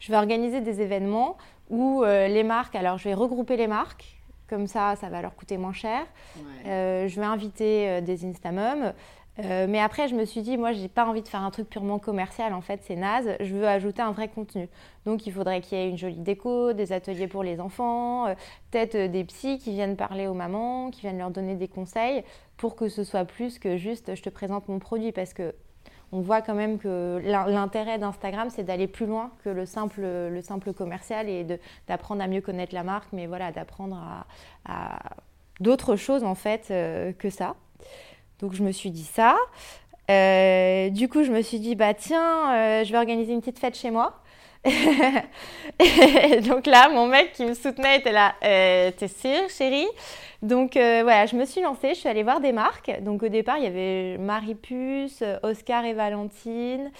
Je 0.00 0.10
vais 0.10 0.16
organiser 0.16 0.60
des 0.60 0.80
événements 0.80 1.36
où 1.70 2.02
les 2.04 2.42
marques, 2.42 2.76
alors 2.76 2.98
je 2.98 3.04
vais 3.04 3.14
regrouper 3.14 3.56
les 3.56 3.66
marques, 3.66 4.16
comme 4.48 4.66
ça, 4.66 4.96
ça 4.96 5.08
va 5.08 5.22
leur 5.22 5.34
coûter 5.34 5.56
moins 5.56 5.72
cher. 5.72 6.06
je 6.64 7.20
vais 7.20 7.26
inviter 7.26 8.00
des 8.00 8.24
Instamums. 8.24 8.92
Euh, 9.40 9.66
mais 9.68 9.80
après, 9.80 10.06
je 10.08 10.14
me 10.14 10.24
suis 10.24 10.42
dit, 10.42 10.56
moi, 10.56 10.72
j'ai 10.72 10.88
pas 10.88 11.06
envie 11.06 11.22
de 11.22 11.28
faire 11.28 11.42
un 11.42 11.50
truc 11.50 11.68
purement 11.68 11.98
commercial. 11.98 12.54
En 12.54 12.60
fait, 12.60 12.80
c'est 12.84 12.96
naze. 12.96 13.28
Je 13.40 13.54
veux 13.54 13.66
ajouter 13.66 14.02
un 14.02 14.12
vrai 14.12 14.28
contenu. 14.28 14.68
Donc, 15.06 15.26
il 15.26 15.32
faudrait 15.32 15.60
qu'il 15.60 15.76
y 15.76 15.80
ait 15.80 15.88
une 15.88 15.98
jolie 15.98 16.20
déco, 16.20 16.72
des 16.72 16.92
ateliers 16.92 17.26
pour 17.26 17.42
les 17.42 17.60
enfants, 17.60 18.26
euh, 18.26 18.34
peut-être 18.70 18.94
euh, 18.94 19.08
des 19.08 19.24
psys 19.24 19.58
qui 19.58 19.72
viennent 19.72 19.96
parler 19.96 20.28
aux 20.28 20.34
mamans, 20.34 20.90
qui 20.90 21.00
viennent 21.00 21.18
leur 21.18 21.30
donner 21.30 21.56
des 21.56 21.68
conseils, 21.68 22.22
pour 22.56 22.76
que 22.76 22.88
ce 22.88 23.02
soit 23.02 23.24
plus 23.24 23.58
que 23.58 23.76
juste 23.76 24.14
je 24.14 24.22
te 24.22 24.30
présente 24.30 24.68
mon 24.68 24.78
produit. 24.78 25.10
Parce 25.10 25.34
que 25.34 25.54
on 26.12 26.20
voit 26.20 26.42
quand 26.42 26.54
même 26.54 26.78
que 26.78 27.20
l'intérêt 27.24 27.98
d'Instagram, 27.98 28.48
c'est 28.48 28.62
d'aller 28.62 28.86
plus 28.86 29.06
loin 29.06 29.32
que 29.42 29.48
le 29.48 29.66
simple, 29.66 30.02
le 30.02 30.40
simple 30.42 30.72
commercial 30.72 31.28
et 31.28 31.44
d'apprendre 31.88 32.22
à 32.22 32.28
mieux 32.28 32.40
connaître 32.40 32.72
la 32.72 32.84
marque, 32.84 33.08
mais 33.12 33.26
voilà, 33.26 33.50
d'apprendre 33.50 33.96
à, 33.96 34.26
à 34.64 35.16
d'autres 35.58 35.96
choses 35.96 36.22
en 36.22 36.36
fait 36.36 36.68
que 37.18 37.30
ça. 37.30 37.56
Donc 38.44 38.52
je 38.52 38.62
me 38.62 38.72
suis 38.72 38.90
dit 38.90 39.04
ça. 39.04 39.38
Euh, 40.10 40.90
du 40.90 41.08
coup, 41.08 41.24
je 41.24 41.32
me 41.32 41.40
suis 41.40 41.60
dit, 41.60 41.74
bah 41.74 41.94
tiens, 41.94 42.52
euh, 42.52 42.84
je 42.84 42.92
vais 42.92 42.98
organiser 42.98 43.32
une 43.32 43.40
petite 43.40 43.58
fête 43.58 43.74
chez 43.74 43.90
moi. 43.90 44.20
donc 44.66 46.66
là, 46.66 46.90
mon 46.90 47.06
mec 47.06 47.32
qui 47.32 47.46
me 47.46 47.54
soutenait 47.54 48.00
était 48.00 48.12
là, 48.12 48.34
euh, 48.44 48.90
t'es 48.90 49.08
sûre, 49.08 49.48
chérie? 49.48 49.86
Donc 50.42 50.72
voilà, 50.74 51.24
je 51.24 51.36
me 51.36 51.46
suis 51.46 51.62
lancée, 51.62 51.94
je 51.94 52.00
suis 52.00 52.08
allée 52.10 52.22
voir 52.22 52.40
des 52.40 52.52
marques. 52.52 52.92
Donc 53.00 53.22
au 53.22 53.28
départ, 53.28 53.56
il 53.56 53.64
y 53.64 53.66
avait 53.66 54.18
Marie 54.18 54.56
Puce, 54.56 55.24
Oscar 55.42 55.86
et 55.86 55.94
Valentine, 55.94 56.90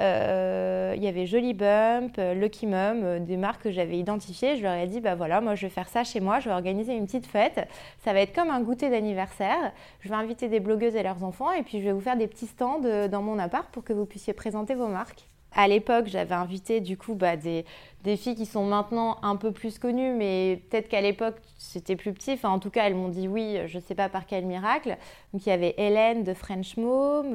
euh, 0.00 0.92
il 0.96 1.02
y 1.02 1.08
avait 1.08 1.26
Jolly 1.26 1.54
Bump, 1.54 2.16
euh, 2.18 2.34
Lucky 2.34 2.66
Mum, 2.66 3.02
euh, 3.02 3.18
des 3.18 3.36
marques 3.36 3.62
que 3.62 3.70
j'avais 3.70 3.98
identifiées. 3.98 4.56
Je 4.56 4.62
leur 4.62 4.74
ai 4.74 4.86
dit, 4.86 5.00
bah 5.00 5.14
voilà, 5.14 5.40
moi 5.40 5.54
je 5.54 5.66
vais 5.66 5.70
faire 5.70 5.88
ça 5.88 6.04
chez 6.04 6.20
moi, 6.20 6.38
je 6.40 6.48
vais 6.48 6.54
organiser 6.54 6.94
une 6.94 7.06
petite 7.06 7.26
fête. 7.26 7.66
Ça 8.04 8.12
va 8.12 8.20
être 8.20 8.34
comme 8.34 8.50
un 8.50 8.60
goûter 8.60 8.90
d'anniversaire. 8.90 9.72
Je 10.00 10.08
vais 10.08 10.14
inviter 10.14 10.48
des 10.48 10.60
blogueuses 10.60 10.96
et 10.96 11.02
leurs 11.02 11.24
enfants 11.24 11.50
et 11.52 11.62
puis 11.62 11.78
je 11.78 11.84
vais 11.84 11.92
vous 11.92 12.00
faire 12.00 12.16
des 12.16 12.26
petits 12.26 12.46
stands 12.46 12.80
dans 13.08 13.22
mon 13.22 13.38
appart 13.38 13.68
pour 13.70 13.84
que 13.84 13.92
vous 13.92 14.06
puissiez 14.06 14.34
présenter 14.34 14.74
vos 14.74 14.88
marques. 14.88 15.28
À 15.58 15.68
l'époque, 15.68 16.06
j'avais 16.08 16.34
invité 16.34 16.80
du 16.80 16.98
coup 16.98 17.14
bah, 17.14 17.36
des, 17.36 17.64
des, 18.04 18.18
filles 18.18 18.34
qui 18.34 18.44
sont 18.44 18.64
maintenant 18.64 19.16
un 19.22 19.36
peu 19.36 19.52
plus 19.52 19.78
connues, 19.78 20.12
mais 20.12 20.60
peut-être 20.68 20.88
qu'à 20.88 21.00
l'époque 21.00 21.36
c'était 21.56 21.96
plus 21.96 22.12
petit. 22.12 22.32
Enfin, 22.32 22.50
en 22.50 22.58
tout 22.58 22.68
cas, 22.68 22.86
elles 22.86 22.94
m'ont 22.94 23.08
dit 23.08 23.26
oui, 23.26 23.56
je 23.66 23.78
ne 23.78 23.82
sais 23.82 23.94
pas 23.94 24.10
par 24.10 24.26
quel 24.26 24.44
miracle. 24.44 24.98
Donc 25.32 25.46
il 25.46 25.48
y 25.48 25.52
avait 25.52 25.74
Hélène 25.78 26.24
de 26.24 26.34
French 26.34 26.76
Mom. 26.76 27.34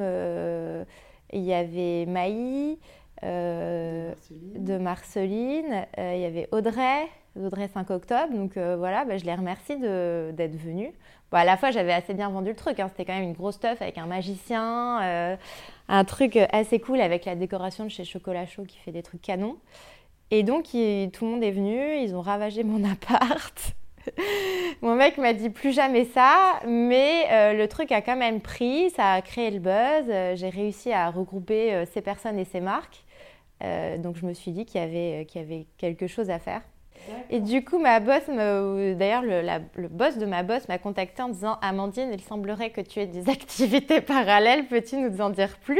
Il 1.33 1.43
y 1.43 1.53
avait 1.53 2.05
Maï, 2.05 2.77
euh, 3.23 4.13
de 4.55 4.79
Marceline, 4.79 5.85
euh, 5.99 6.13
il 6.15 6.21
y 6.21 6.25
avait 6.25 6.47
Audrey, 6.51 7.07
Audrey 7.39 7.69
5 7.71 7.91
octobre. 7.91 8.33
Donc 8.33 8.57
euh, 8.57 8.75
voilà, 8.77 9.05
bah, 9.05 9.17
je 9.17 9.25
les 9.25 9.35
remercie 9.35 9.77
d'être 9.77 10.55
venus. 10.55 10.89
Bon, 11.31 11.37
à 11.37 11.45
la 11.45 11.55
fois, 11.55 11.69
j'avais 11.69 11.93
assez 11.93 12.15
bien 12.15 12.29
vendu 12.29 12.49
le 12.49 12.55
truc. 12.55 12.79
Hein. 12.79 12.87
C'était 12.89 13.05
quand 13.05 13.13
même 13.13 13.23
une 13.23 13.33
grosse 13.33 13.55
stuff 13.55 13.79
avec 13.81 13.99
un 13.99 14.07
magicien, 14.07 15.37
un 15.87 16.03
truc 16.03 16.37
assez 16.51 16.79
cool 16.79 16.99
avec 16.99 17.25
la 17.25 17.35
décoration 17.35 17.85
de 17.85 17.89
chez 17.89 18.03
Chocolat 18.03 18.47
Chaud 18.47 18.63
qui 18.63 18.77
fait 18.79 18.91
des 18.91 19.03
trucs 19.03 19.21
canons. 19.21 19.57
Et 20.31 20.43
donc, 20.43 20.63
tout 20.65 21.25
le 21.25 21.25
monde 21.25 21.43
est 21.43 21.51
venu, 21.51 21.97
ils 22.01 22.15
ont 22.15 22.21
ravagé 22.21 22.63
mon 22.63 22.83
appart. 22.91 23.75
Mon 24.81 24.95
mec 24.95 25.17
m'a 25.17 25.33
dit 25.33 25.49
plus 25.49 25.73
jamais 25.73 26.05
ça, 26.05 26.59
mais 26.67 27.25
euh, 27.31 27.53
le 27.53 27.67
truc 27.67 27.91
a 27.91 28.01
quand 28.01 28.15
même 28.15 28.41
pris, 28.41 28.89
ça 28.91 29.13
a 29.13 29.21
créé 29.21 29.51
le 29.51 29.59
buzz. 29.59 30.09
Euh, 30.09 30.35
j'ai 30.35 30.49
réussi 30.49 30.91
à 30.91 31.09
regrouper 31.09 31.73
euh, 31.73 31.85
ces 31.85 32.01
personnes 32.01 32.39
et 32.39 32.45
ces 32.45 32.61
marques. 32.61 33.03
donc 33.99 34.15
je 34.17 34.25
me 34.25 34.33
suis 34.33 34.51
dit 34.51 34.65
qu'il 34.65 34.81
y, 34.81 34.83
avait, 34.83 35.25
qu'il 35.25 35.41
y 35.41 35.43
avait 35.43 35.67
quelque 35.77 36.07
chose 36.07 36.29
à 36.29 36.39
faire. 36.39 36.61
Et 37.29 37.39
du 37.39 37.63
coup, 37.63 37.79
ma 37.79 37.99
boss, 37.99 38.27
d'ailleurs, 38.27 39.21
le, 39.21 39.41
le, 39.75 39.87
boss 39.87 40.17
de 40.17 40.25
ma 40.25 40.43
boss 40.43 40.67
m'a 40.67 40.77
contacté 40.77 41.21
en 41.21 41.29
disant 41.29 41.57
Amandine, 41.61 42.09
il 42.13 42.21
semblerait 42.21 42.71
que 42.71 42.81
tu 42.81 42.99
aies 42.99 43.07
des 43.07 43.29
activités 43.29 44.01
parallèles, 44.01 44.67
peux-tu 44.67 44.97
nous 44.97 45.21
en 45.21 45.29
dire 45.29 45.57
plus? 45.59 45.79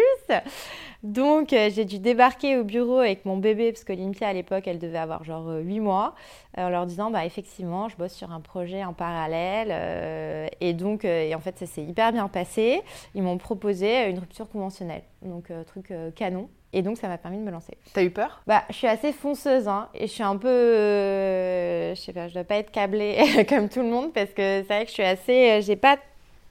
Donc, 1.04 1.52
euh, 1.52 1.70
j'ai 1.74 1.84
dû 1.84 1.98
débarquer 1.98 2.58
au 2.58 2.64
bureau 2.64 3.00
avec 3.00 3.26
mon 3.26 3.38
bébé, 3.38 3.72
parce 3.72 3.84
qu'Olympia, 3.84 4.28
à 4.28 4.34
l'époque, 4.34 4.68
elle 4.68 4.78
devait 4.78 5.00
avoir 5.00 5.24
genre 5.24 5.48
8 5.48 5.80
euh, 5.80 5.82
mois, 5.82 6.14
en 6.58 6.70
leur 6.70 6.86
disant, 6.86 7.10
bah, 7.10 7.26
effectivement, 7.26 7.90
je 7.90 7.98
bosse 7.98 8.14
sur 8.14 8.32
un 8.32 8.40
projet 8.40 8.84
en 8.84 8.94
parallèle. 8.94 9.70
Euh, 9.72 10.48
et 10.60 10.74
donc, 10.74 11.06
et 11.06 11.34
en 11.34 11.40
fait, 11.40 11.58
ça 11.58 11.66
s'est 11.66 11.84
hyper 11.84 12.12
bien 12.12 12.28
passé. 12.28 12.82
Ils 13.16 13.24
m'ont 13.24 13.38
proposé 13.38 14.10
une 14.10 14.20
rupture 14.20 14.48
conventionnelle. 14.48 15.04
Donc, 15.24 15.52
truc 15.66 15.92
canon. 16.16 16.50
Et 16.74 16.82
donc, 16.82 16.98
ça 16.98 17.08
m'a 17.08 17.18
permis 17.18 17.38
de 17.38 17.44
me 17.44 17.52
lancer. 17.52 17.78
T'as 17.94 18.04
eu 18.04 18.12
peur? 18.12 18.42
Bah, 18.48 18.64
je 18.70 18.76
suis 18.76 18.88
assez 18.88 19.12
fonceuse, 19.12 19.68
hein, 19.68 19.90
et 19.94 20.08
je 20.08 20.12
suis 20.12 20.24
un 20.24 20.38
peu, 20.38 20.50
je 20.50 22.00
sais 22.00 22.14
pas, 22.14 22.28
je 22.28 22.34
dois 22.34 22.44
pas 22.44 22.56
être 22.56 22.72
câblée 22.72 23.46
comme 23.50 23.68
tout 23.70 23.82
le 23.82 23.90
monde 23.90 24.14
parce 24.14 24.30
que 24.32 24.62
c'est 24.62 24.64
vrai 24.64 24.84
que 24.84 24.90
je 24.90 24.94
suis 24.94 25.04
assez, 25.04 25.62
j'ai 25.62 25.76
pas 25.76 25.98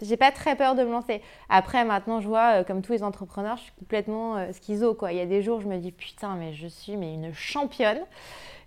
J'ai 0.03 0.17
pas 0.17 0.31
très 0.31 0.57
peur 0.57 0.75
de 0.75 0.83
me 0.83 0.91
lancer. 0.91 1.21
Après, 1.49 1.85
maintenant, 1.85 2.21
je 2.21 2.29
vois, 2.29 2.65
comme 2.65 2.83
tous 2.83 2.93
les 2.93 3.03
entrepreneurs, 3.03 3.57
je 3.59 3.65
suis 3.65 3.73
complètement 3.79 4.37
schizo, 4.53 4.95
quoi. 4.95 5.13
Il 5.13 5.19
y 5.19 5.21
a 5.21 5.27
des 5.27 5.43
jours, 5.43 5.61
je 5.61 5.69
me 5.69 5.77
dis, 5.79 5.93
putain, 5.93 6.37
mais 6.37 6.53
je 6.53 6.69
suis 6.69 6.97
mais 6.97 7.15
une 7.15 7.33
championne. 7.35 8.01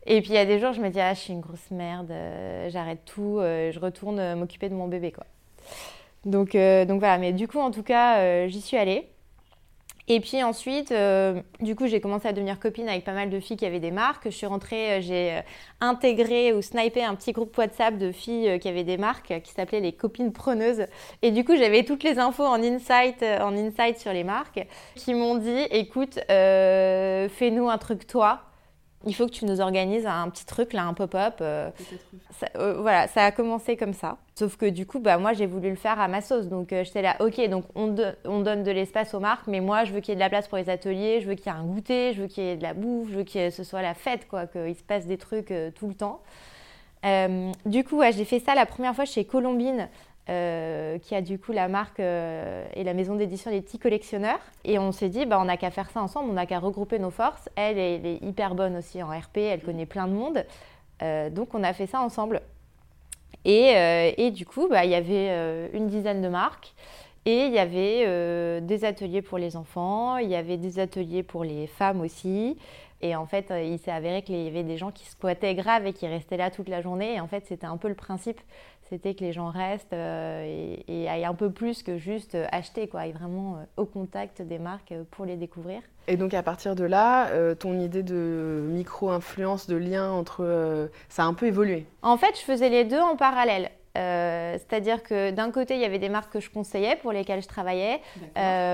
Et 0.05 0.21
puis 0.21 0.31
il 0.31 0.35
y 0.35 0.37
a 0.37 0.45
des 0.45 0.59
jours, 0.59 0.73
je 0.73 0.81
me 0.81 0.89
dis, 0.89 0.99
ah, 0.99 1.13
je 1.13 1.19
suis 1.19 1.33
une 1.33 1.39
grosse 1.39 1.71
merde, 1.71 2.11
euh, 2.11 2.69
j'arrête 2.69 3.05
tout, 3.05 3.37
euh, 3.39 3.71
je 3.71 3.79
retourne 3.79 4.19
euh, 4.19 4.35
m'occuper 4.35 4.67
de 4.69 4.75
mon 4.75 4.87
bébé, 4.87 5.11
quoi. 5.11 5.25
Donc, 6.25 6.53
donc 6.53 6.99
voilà, 6.99 7.17
mais 7.17 7.33
du 7.33 7.49
coup, 7.49 7.59
en 7.59 7.71
tout 7.71 7.83
cas, 7.83 8.47
j'y 8.47 8.61
suis 8.61 8.77
allée. 8.77 9.09
Et 10.09 10.19
puis 10.19 10.43
ensuite, 10.43 10.93
du 11.61 11.75
coup, 11.75 11.87
j'ai 11.87 12.01
commencé 12.01 12.27
à 12.27 12.33
devenir 12.33 12.59
copine 12.59 12.89
avec 12.89 13.05
pas 13.05 13.13
mal 13.13 13.29
de 13.29 13.39
filles 13.39 13.55
qui 13.55 13.65
avaient 13.65 13.79
des 13.79 13.91
marques. 13.91 14.25
Je 14.25 14.35
suis 14.35 14.45
rentrée, 14.45 15.01
j'ai 15.01 15.41
intégré 15.79 16.51
ou 16.51 16.61
snipé 16.61 17.03
un 17.03 17.15
petit 17.15 17.31
groupe 17.31 17.57
WhatsApp 17.57 17.97
de 17.97 18.11
filles 18.11 18.59
qui 18.59 18.67
avaient 18.67 18.83
des 18.83 18.97
marques 18.97 19.41
qui 19.43 19.53
s'appelait 19.53 19.79
les 19.79 19.93
copines 19.93 20.33
preneuses. 20.33 20.87
Et 21.21 21.31
du 21.31 21.45
coup, 21.45 21.55
j'avais 21.55 21.83
toutes 21.83 22.03
les 22.03 22.19
infos 22.19 22.43
en 22.43 22.61
insight, 22.61 23.23
en 23.23 23.55
insight 23.55 23.97
sur 23.97 24.11
les 24.11 24.25
marques 24.25 24.67
qui 24.95 25.13
m'ont 25.13 25.35
dit, 25.35 25.61
écoute, 25.71 26.19
fais-nous 26.27 27.69
un 27.69 27.77
truc 27.77 28.05
toi 28.05 28.41
il 29.05 29.13
faut 29.13 29.25
que 29.25 29.31
tu 29.31 29.45
nous 29.45 29.59
organises 29.59 30.05
un 30.05 30.29
petit 30.29 30.45
truc, 30.45 30.73
là, 30.73 30.83
un 30.83 30.93
pop-up. 30.93 31.35
Euh, 31.41 31.69
euh, 32.55 32.77
voilà, 32.79 33.07
ça 33.07 33.25
a 33.25 33.31
commencé 33.31 33.75
comme 33.75 33.93
ça. 33.93 34.17
Sauf 34.35 34.55
que 34.55 34.65
du 34.65 34.85
coup, 34.85 34.99
bah, 34.99 35.17
moi, 35.17 35.33
j'ai 35.33 35.45
voulu 35.45 35.69
le 35.69 35.75
faire 35.75 35.99
à 35.99 36.07
ma 36.07 36.21
sauce. 36.21 36.47
Donc, 36.47 36.71
euh, 36.71 36.83
j'étais 36.83 37.01
là, 37.01 37.17
ok, 37.19 37.49
donc 37.49 37.65
on, 37.75 37.95
on 38.25 38.41
donne 38.41 38.63
de 38.63 38.71
l'espace 38.71 39.13
aux 39.13 39.19
marques, 39.19 39.47
mais 39.47 39.59
moi, 39.59 39.83
je 39.83 39.93
veux 39.93 39.99
qu'il 39.99 40.09
y 40.09 40.13
ait 40.13 40.15
de 40.15 40.21
la 40.21 40.29
place 40.29 40.47
pour 40.47 40.57
les 40.57 40.69
ateliers, 40.69 41.19
je 41.21 41.27
veux 41.27 41.35
qu'il 41.35 41.47
y 41.51 41.55
ait 41.55 41.59
un 41.59 41.65
goûter, 41.65 42.13
je 42.13 42.21
veux 42.21 42.27
qu'il 42.27 42.43
y 42.43 42.47
ait 42.47 42.57
de 42.57 42.63
la 42.63 42.73
bouffe, 42.73 43.09
je 43.11 43.17
veux 43.17 43.23
que 43.23 43.49
ce 43.49 43.63
soit 43.63 43.81
la 43.81 43.93
fête, 43.93 44.27
quoi, 44.27 44.47
qu'il 44.47 44.75
se 44.75 44.83
passe 44.83 45.05
des 45.05 45.17
trucs 45.17 45.53
tout 45.75 45.87
le 45.87 45.95
temps. 45.95 46.21
du 47.65 47.83
coup, 47.83 48.01
j'ai 48.11 48.25
fait 48.25 48.39
ça 48.39 48.55
la 48.55 48.65
première 48.65 48.95
fois 48.95 49.05
chez 49.05 49.25
Colombine. 49.25 49.89
Euh, 50.29 50.99
qui 50.99 51.15
a 51.15 51.21
du 51.21 51.37
coup 51.37 51.51
la 51.51 51.67
marque 51.67 51.99
euh, 51.99 52.65
et 52.75 52.85
la 52.85 52.93
maison 52.93 53.15
d'édition 53.15 53.51
des 53.51 53.61
petits 53.61 53.77
collectionneurs. 53.77 54.39
Et 54.63 54.79
on 54.79 54.93
s'est 54.93 55.09
dit, 55.09 55.25
bah, 55.25 55.37
on 55.37 55.43
n'a 55.43 55.57
qu'à 55.57 55.69
faire 55.69 55.89
ça 55.89 56.01
ensemble, 56.01 56.29
on 56.29 56.33
n'a 56.33 56.45
qu'à 56.45 56.59
regrouper 56.59 56.97
nos 56.97 57.09
forces. 57.09 57.49
Elle, 57.57 57.77
elle, 57.77 58.05
est 58.05 58.23
hyper 58.23 58.55
bonne 58.55 58.77
aussi 58.77 59.03
en 59.03 59.09
RP, 59.09 59.39
elle 59.39 59.59
connaît 59.59 59.85
plein 59.85 60.07
de 60.07 60.13
monde. 60.13 60.45
Euh, 61.01 61.29
donc 61.29 61.53
on 61.53 61.61
a 61.61 61.73
fait 61.73 61.87
ça 61.87 61.99
ensemble. 61.99 62.41
Et, 63.43 63.73
et 64.17 64.31
du 64.31 64.45
coup, 64.45 64.69
bah, 64.69 64.85
il 64.85 64.91
y 64.91 64.95
avait 64.95 65.69
une 65.73 65.87
dizaine 65.87 66.21
de 66.21 66.29
marques. 66.29 66.73
Et 67.25 67.47
il 67.47 67.51
y 67.51 67.59
avait 67.59 68.61
des 68.61 68.85
ateliers 68.85 69.21
pour 69.21 69.37
les 69.37 69.57
enfants, 69.57 70.15
il 70.15 70.29
y 70.29 70.35
avait 70.35 70.55
des 70.55 70.79
ateliers 70.79 71.23
pour 71.23 71.43
les 71.43 71.67
femmes 71.67 71.99
aussi. 71.99 72.57
Et 73.01 73.17
en 73.17 73.25
fait, 73.25 73.51
il 73.65 73.77
s'est 73.79 73.91
avéré 73.91 74.21
qu'il 74.21 74.37
y 74.37 74.47
avait 74.47 74.63
des 74.63 74.77
gens 74.77 74.91
qui 74.91 75.05
squattaient 75.05 75.55
grave 75.55 75.85
et 75.85 75.91
qui 75.91 76.07
restaient 76.07 76.37
là 76.37 76.51
toute 76.51 76.69
la 76.69 76.79
journée. 76.81 77.15
Et 77.15 77.19
en 77.19 77.27
fait, 77.27 77.43
c'était 77.45 77.65
un 77.65 77.75
peu 77.75 77.89
le 77.89 77.95
principe 77.95 78.39
c'était 78.93 79.15
que 79.15 79.23
les 79.23 79.33
gens 79.33 79.49
restent 79.49 79.93
euh, 79.93 80.77
et, 80.87 81.09
aillent 81.09 81.25
un 81.25 81.33
peu 81.33 81.49
plus 81.49 81.81
que 81.81 81.97
juste 81.97 82.35
euh, 82.35 82.45
acheter, 82.51 82.87
quoi, 82.87 82.99
aillent 83.01 83.11
vraiment 83.11 83.55
euh, 83.55 83.81
au 83.81 83.85
contact 83.85 84.43
des 84.43 84.59
marques 84.59 84.93
pour 85.09 85.25
les 85.25 85.35
découvrir. 85.35 85.81
Et 86.07 86.15
donc 86.15 86.35
à 86.35 86.43
partir 86.43 86.75
de 86.75 86.83
là, 86.83 87.29
ton 87.55 87.79
idée 87.79 88.03
de 88.03 88.61
micro-influence, 88.67 89.67
de 89.67 89.77
lien 89.77 90.11
entre... 90.11 90.89
ça 91.07 91.23
a 91.23 91.25
un 91.25 91.33
peu 91.33 91.45
évolué? 91.47 91.85
En 92.01 92.17
fait, 92.17 92.35
je 92.35 92.41
faisais 92.41 92.69
les 92.69 92.83
deux 92.83 92.99
en 92.99 93.15
parallèle. 93.15 93.71
C'est-à-dire 93.95 95.03
que 95.03 95.31
d'un 95.31 95.51
côté, 95.51 95.75
il 95.75 95.81
y 95.81 95.85
avait 95.85 95.99
des 95.99 96.09
marques 96.09 96.33
que 96.33 96.39
je 96.39 96.49
conseillais, 96.49 96.95
pour 96.95 97.11
lesquelles 97.11 97.41
je 97.41 97.47
travaillais, 97.47 98.01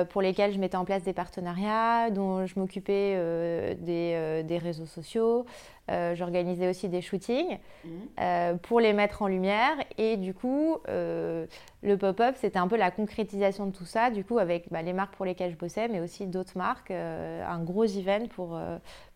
pour 0.10 0.22
lesquelles 0.22 0.54
je 0.54 0.60
mettais 0.60 0.78
en 0.78 0.86
place 0.86 1.04
des 1.04 1.14
partenariats, 1.14 2.10
dont 2.10 2.46
je 2.46 2.60
m'occupais 2.60 3.76
des, 3.82 4.44
des, 4.44 4.58
réseaux 4.58 4.86
sociaux, 4.86 5.46
euh, 5.90 6.14
j'organisais 6.16 6.70
aussi 6.70 6.88
des 6.88 7.02
shootings 7.02 7.58
mhm. 7.84 7.92
euh, 8.20 8.56
pour 8.56 8.80
les 8.80 8.94
mettre 8.94 9.22
en 9.22 9.28
lumière. 9.28 9.76
Et 9.98 10.18
du 10.18 10.34
coup, 10.34 10.78
euh, 10.88 11.48
le 11.82 11.98
pop-up, 11.98 12.36
c'était 12.38 12.60
un 12.60 12.68
peu 12.68 12.78
la 12.78 12.92
concrétisation 12.92 13.66
de 13.66 13.72
tout 13.72 13.86
ça, 13.86 14.12
du 14.12 14.24
coup, 14.24 14.38
avec 14.38 14.70
bah, 14.72 14.82
les 14.82 14.94
marques 14.94 15.16
pour 15.16 15.26
lesquelles 15.26 15.52
je 15.52 15.58
bossais, 15.58 15.88
mais 15.88 16.00
aussi 16.00 16.28
d'autres 16.28 16.58
marques, 16.58 16.92
un 16.92 17.60
gros 17.64 17.86
event 17.86 18.28
pour, 18.28 18.60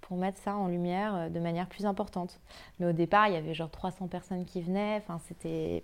pour 0.01 0.17
mettre 0.17 0.39
ça 0.39 0.55
en 0.55 0.67
lumière 0.67 1.29
de 1.29 1.39
manière 1.39 1.67
plus 1.67 1.85
importante. 1.85 2.39
Mais 2.79 2.87
au 2.87 2.93
départ, 2.93 3.27
il 3.27 3.33
y 3.33 3.37
avait 3.37 3.53
genre 3.53 3.69
300 3.69 4.07
personnes 4.07 4.45
qui 4.45 4.61
venaient. 4.61 4.97
Enfin, 4.97 5.19
c'était 5.27 5.83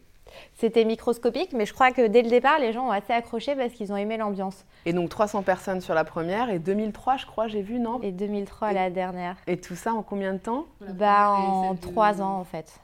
c'était 0.55 0.85
microscopique, 0.85 1.53
mais 1.53 1.65
je 1.65 1.73
crois 1.73 1.91
que 1.91 2.07
dès 2.07 2.21
le 2.21 2.29
départ, 2.29 2.59
les 2.59 2.73
gens 2.73 2.87
ont 2.87 2.91
assez 2.91 3.13
accroché 3.13 3.55
parce 3.55 3.73
qu'ils 3.73 3.91
ont 3.91 3.97
aimé 3.97 4.17
l'ambiance. 4.17 4.65
Et 4.85 4.93
donc 4.93 5.09
300 5.09 5.43
personnes 5.43 5.81
sur 5.81 5.93
la 5.93 6.03
première 6.03 6.49
et 6.49 6.59
2003, 6.59 7.17
je 7.17 7.25
crois, 7.25 7.47
j'ai 7.47 7.61
vu, 7.61 7.79
non? 7.79 7.99
Et 8.01 8.11
2003 8.11 8.73
la 8.73 8.89
dernière. 8.89 9.35
Et 9.47 9.57
tout 9.57 9.75
ça 9.75 9.93
en 9.93 10.03
combien 10.03 10.33
de 10.33 10.39
temps? 10.39 10.65
Bah 10.81 11.31
en 11.31 11.75
trois 11.75 12.21
ans 12.21 12.39
en 12.39 12.43
fait. 12.43 12.79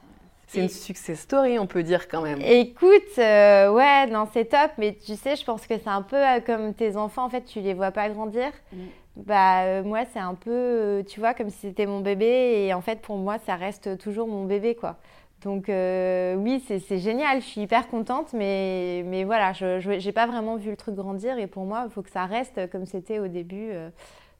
C'est 0.48 0.60
une 0.60 0.68
success 0.68 1.20
story, 1.20 1.58
on 1.58 1.66
peut 1.66 1.82
dire 1.82 2.08
quand 2.08 2.22
même. 2.22 2.40
Écoute, 2.40 3.18
euh, 3.18 3.70
ouais, 3.72 4.06
non, 4.06 4.28
c'est 4.32 4.44
top, 4.46 4.70
mais 4.78 4.94
tu 4.94 5.16
sais, 5.16 5.34
je 5.34 5.44
pense 5.44 5.66
que 5.66 5.74
c'est 5.76 5.88
un 5.88 6.02
peu 6.02 6.16
euh, 6.16 6.40
comme 6.40 6.72
tes 6.72 6.96
enfants, 6.96 7.24
en 7.24 7.28
fait, 7.28 7.42
tu 7.42 7.60
les 7.60 7.74
vois 7.74 7.90
pas 7.90 8.08
grandir. 8.08 8.52
Mm. 8.72 8.76
Bah, 9.16 9.62
euh, 9.62 9.82
moi, 9.82 10.04
c'est 10.12 10.20
un 10.20 10.34
peu, 10.34 11.02
tu 11.08 11.18
vois, 11.18 11.34
comme 11.34 11.50
si 11.50 11.58
c'était 11.62 11.86
mon 11.86 12.00
bébé, 12.00 12.66
et 12.66 12.74
en 12.74 12.80
fait, 12.80 13.00
pour 13.00 13.16
moi, 13.16 13.38
ça 13.44 13.56
reste 13.56 13.98
toujours 13.98 14.28
mon 14.28 14.44
bébé, 14.44 14.76
quoi. 14.76 14.96
Donc 15.42 15.68
euh, 15.68 16.34
oui, 16.34 16.64
c'est 16.66 16.98
génial, 16.98 17.40
je 17.40 17.46
suis 17.46 17.60
hyper 17.60 17.88
contente, 17.88 18.32
mais, 18.32 19.02
mais 19.06 19.24
voilà, 19.24 19.52
je 19.52 19.88
n'ai 19.88 20.12
pas 20.12 20.26
vraiment 20.26 20.56
vu 20.56 20.70
le 20.70 20.76
truc 20.76 20.94
grandir 20.94 21.38
et 21.38 21.46
pour 21.46 21.64
moi, 21.64 21.82
il 21.86 21.90
faut 21.90 22.02
que 22.02 22.10
ça 22.10 22.24
reste 22.24 22.70
comme 22.70 22.86
c'était 22.86 23.18
au 23.18 23.28
début, 23.28 23.70
euh, 23.70 23.90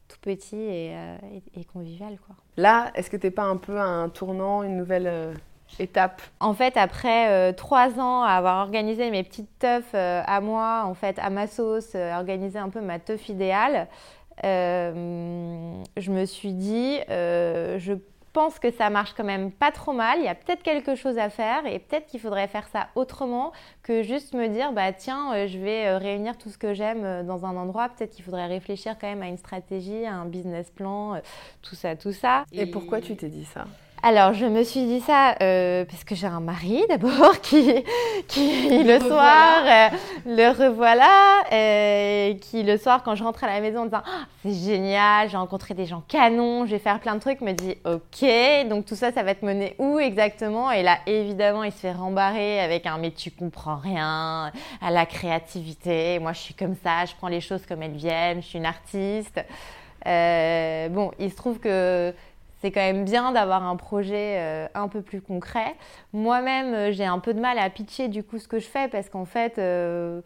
tout 0.09 0.17
petit 0.23 0.57
euh, 0.57 1.17
et, 1.55 1.65
convivial. 1.65 2.19
Quoi. 2.27 2.35
Là, 2.57 2.91
est-ce 2.95 3.11
que 3.11 3.17
tu 3.17 3.27
n'es 3.27 3.31
pas 3.31 3.45
un 3.45 3.57
peu 3.57 3.79
un 3.79 4.09
tournant, 4.09 4.63
une 4.63 4.77
nouvelle 4.77 5.35
étape? 5.79 6.23
En 6.41 6.55
fait, 6.55 6.79
après 6.79 7.53
trois 7.55 8.01
ans 8.01 8.23
à 8.23 8.31
avoir 8.31 8.65
organisé 8.65 9.11
mes 9.11 9.23
petites 9.23 9.51
teufs 9.59 9.95
à 9.95 10.41
moi, 10.41 10.85
en 10.87 10.95
fait, 10.95 11.19
à 11.19 11.29
ma 11.29 11.47
sauce, 11.47 11.95
organisé 11.95 12.59
un 12.59 12.71
peu 12.71 12.81
ma 12.81 12.99
teuf 12.99 13.29
idéale, 13.29 13.87
je 14.43 16.11
me 16.11 16.25
suis 16.25 16.53
dit, 16.55 17.01
je 17.09 17.99
pense 18.37 18.59
que 18.59 18.71
ça 18.71 18.91
marche 18.91 19.15
quand 19.17 19.25
même 19.25 19.51
pas 19.51 19.73
trop 19.73 19.95
mal. 19.95 20.19
Il 20.19 20.27
y 20.27 20.29
a 20.29 20.35
peut-être 20.35 20.63
quelque 20.63 20.95
chose 20.95 21.17
à 21.17 21.31
faire 21.31 21.65
et 21.65 21.79
peut-être 21.79 22.07
qu'il 22.07 22.21
faudrait 22.21 22.49
faire 22.49 22.69
ça 22.69 22.89
autrement 22.95 23.51
que 23.83 24.03
juste 24.03 24.35
me 24.35 24.49
dire 24.49 24.75
bah 24.75 24.93
tiens, 24.93 25.35
euh, 25.35 25.47
je 25.47 25.57
vais 25.57 25.87
euh, 25.87 25.97
réunir 25.97 26.37
tout 26.37 26.51
ce 26.51 26.59
que 26.59 26.75
j'aime 26.75 27.03
euh, 27.03 27.23
dans 27.23 27.47
un 27.47 27.57
endroit. 27.57 27.89
Peut-être 27.89 28.11
qu'il 28.11 28.27
faudrait 28.27 28.47
réfléchir 28.47 28.99
quand 29.01 29.07
même 29.07 29.23
à 29.23 29.29
une 29.29 29.39
stratégie, 29.39 30.05
à 30.05 30.13
un 30.17 30.27
business 30.27 30.71
plan, 30.71 31.19
tout 31.63 31.77
ça, 31.77 31.97
tout 31.97 32.13
ça. 32.13 32.45
et 32.53 32.67
pourquoi 32.67 33.01
tu 33.01 33.17
t'es 33.17 33.31
dit 33.31 33.47
ça? 33.47 33.65
Alors, 34.09 34.35
je 34.35 34.47
me 34.47 34.63
suis 34.63 34.87
dit 34.87 35.01
ça 35.01 35.35
euh, 35.43 35.85
parce 35.85 36.05
que 36.05 36.15
j'ai 36.15 36.29
un 36.29 36.39
mari 36.39 36.81
d'abord 36.89 37.41
qui, 37.41 37.75
qui 38.29 38.85
le, 38.85 39.01
soir, 39.01 39.65
euh, 39.67 39.89
le 40.27 40.49
revoilà, 40.51 41.43
euh, 41.53 42.35
qui 42.35 42.63
le 42.63 42.79
soir, 42.79 43.03
quand 43.03 43.17
je 43.17 43.25
rentre 43.25 43.43
à 43.43 43.49
la 43.49 43.61
maison 43.61 43.81
en 43.81 43.85
disant 43.87 44.03
ah, 44.07 44.27
c'est 44.45 44.55
génial, 44.55 45.29
j'ai 45.29 45.37
rencontré 45.37 45.75
des 45.75 45.87
gens 45.87 46.05
canons, 46.07 46.67
je 46.67 46.71
vais 46.71 46.79
faire 46.79 47.01
plein 47.01 47.17
de 47.17 47.21
trucs, 47.21 47.41
me 47.41 47.51
dit 47.51 47.75
ok, 47.85 48.69
donc 48.69 48.87
tout 48.87 48.95
ça, 48.95 49.11
ça 49.11 49.25
va 49.25 49.35
te 49.35 49.45
mener 49.45 49.75
où 49.81 49.99
exactement? 49.99 50.71
Et 50.71 50.85
là, 50.85 50.99
évidemment, 51.09 51.65
il 51.65 51.73
se 51.73 51.79
fait 51.79 51.91
rembarrer 51.91 52.61
avec 52.61 52.87
un 52.87 52.99
mais 52.99 53.11
tu 53.11 53.33
comprends 53.33 53.79
rien 53.79 54.53
à 54.83 54.91
la 54.93 55.05
créativité. 55.05 56.21
Moi, 56.21 56.33
je 56.33 56.39
suis 56.39 56.55
comme 56.55 56.77
ça, 56.85 57.07
je 57.07 57.15
prends 57.17 57.27
les 57.27 57.41
choses 57.41 57.67
comme 57.67 57.83
elles 57.83 57.91
viennent, 57.97 58.41
je 58.41 58.47
suis 58.47 58.59
une 58.59 58.67
artiste. 58.67 59.45
bon, 60.05 61.11
il 61.19 61.33
se 61.33 61.37
trouve 61.37 61.59
que 61.59 62.15
c'est 62.61 62.71
quand 62.71 62.81
même 62.81 63.05
bien 63.05 63.33
d'avoir 63.33 63.63
un 63.65 63.77
projet 63.77 64.37
euh, 64.39 64.67
un 64.75 64.89
peu 64.89 65.03
plus 65.03 65.21
concret. 65.21 65.75
Moi-même, 66.13 66.75
euh, 66.75 66.93
j'ai 66.93 67.05
un 67.05 67.19
peu 67.19 67.35
de 67.35 67.41
mal 67.41 67.59
à 67.59 67.69
pitcher 67.71 68.09
du 68.09 68.23
coup 68.23 68.39
ce 68.39 68.49
que 68.49 68.59
je 68.59 68.67
fais 68.67 68.89
parce 68.89 69.09
qu'en 69.09 69.25
fait, 69.25 69.59
euh, 69.59 70.21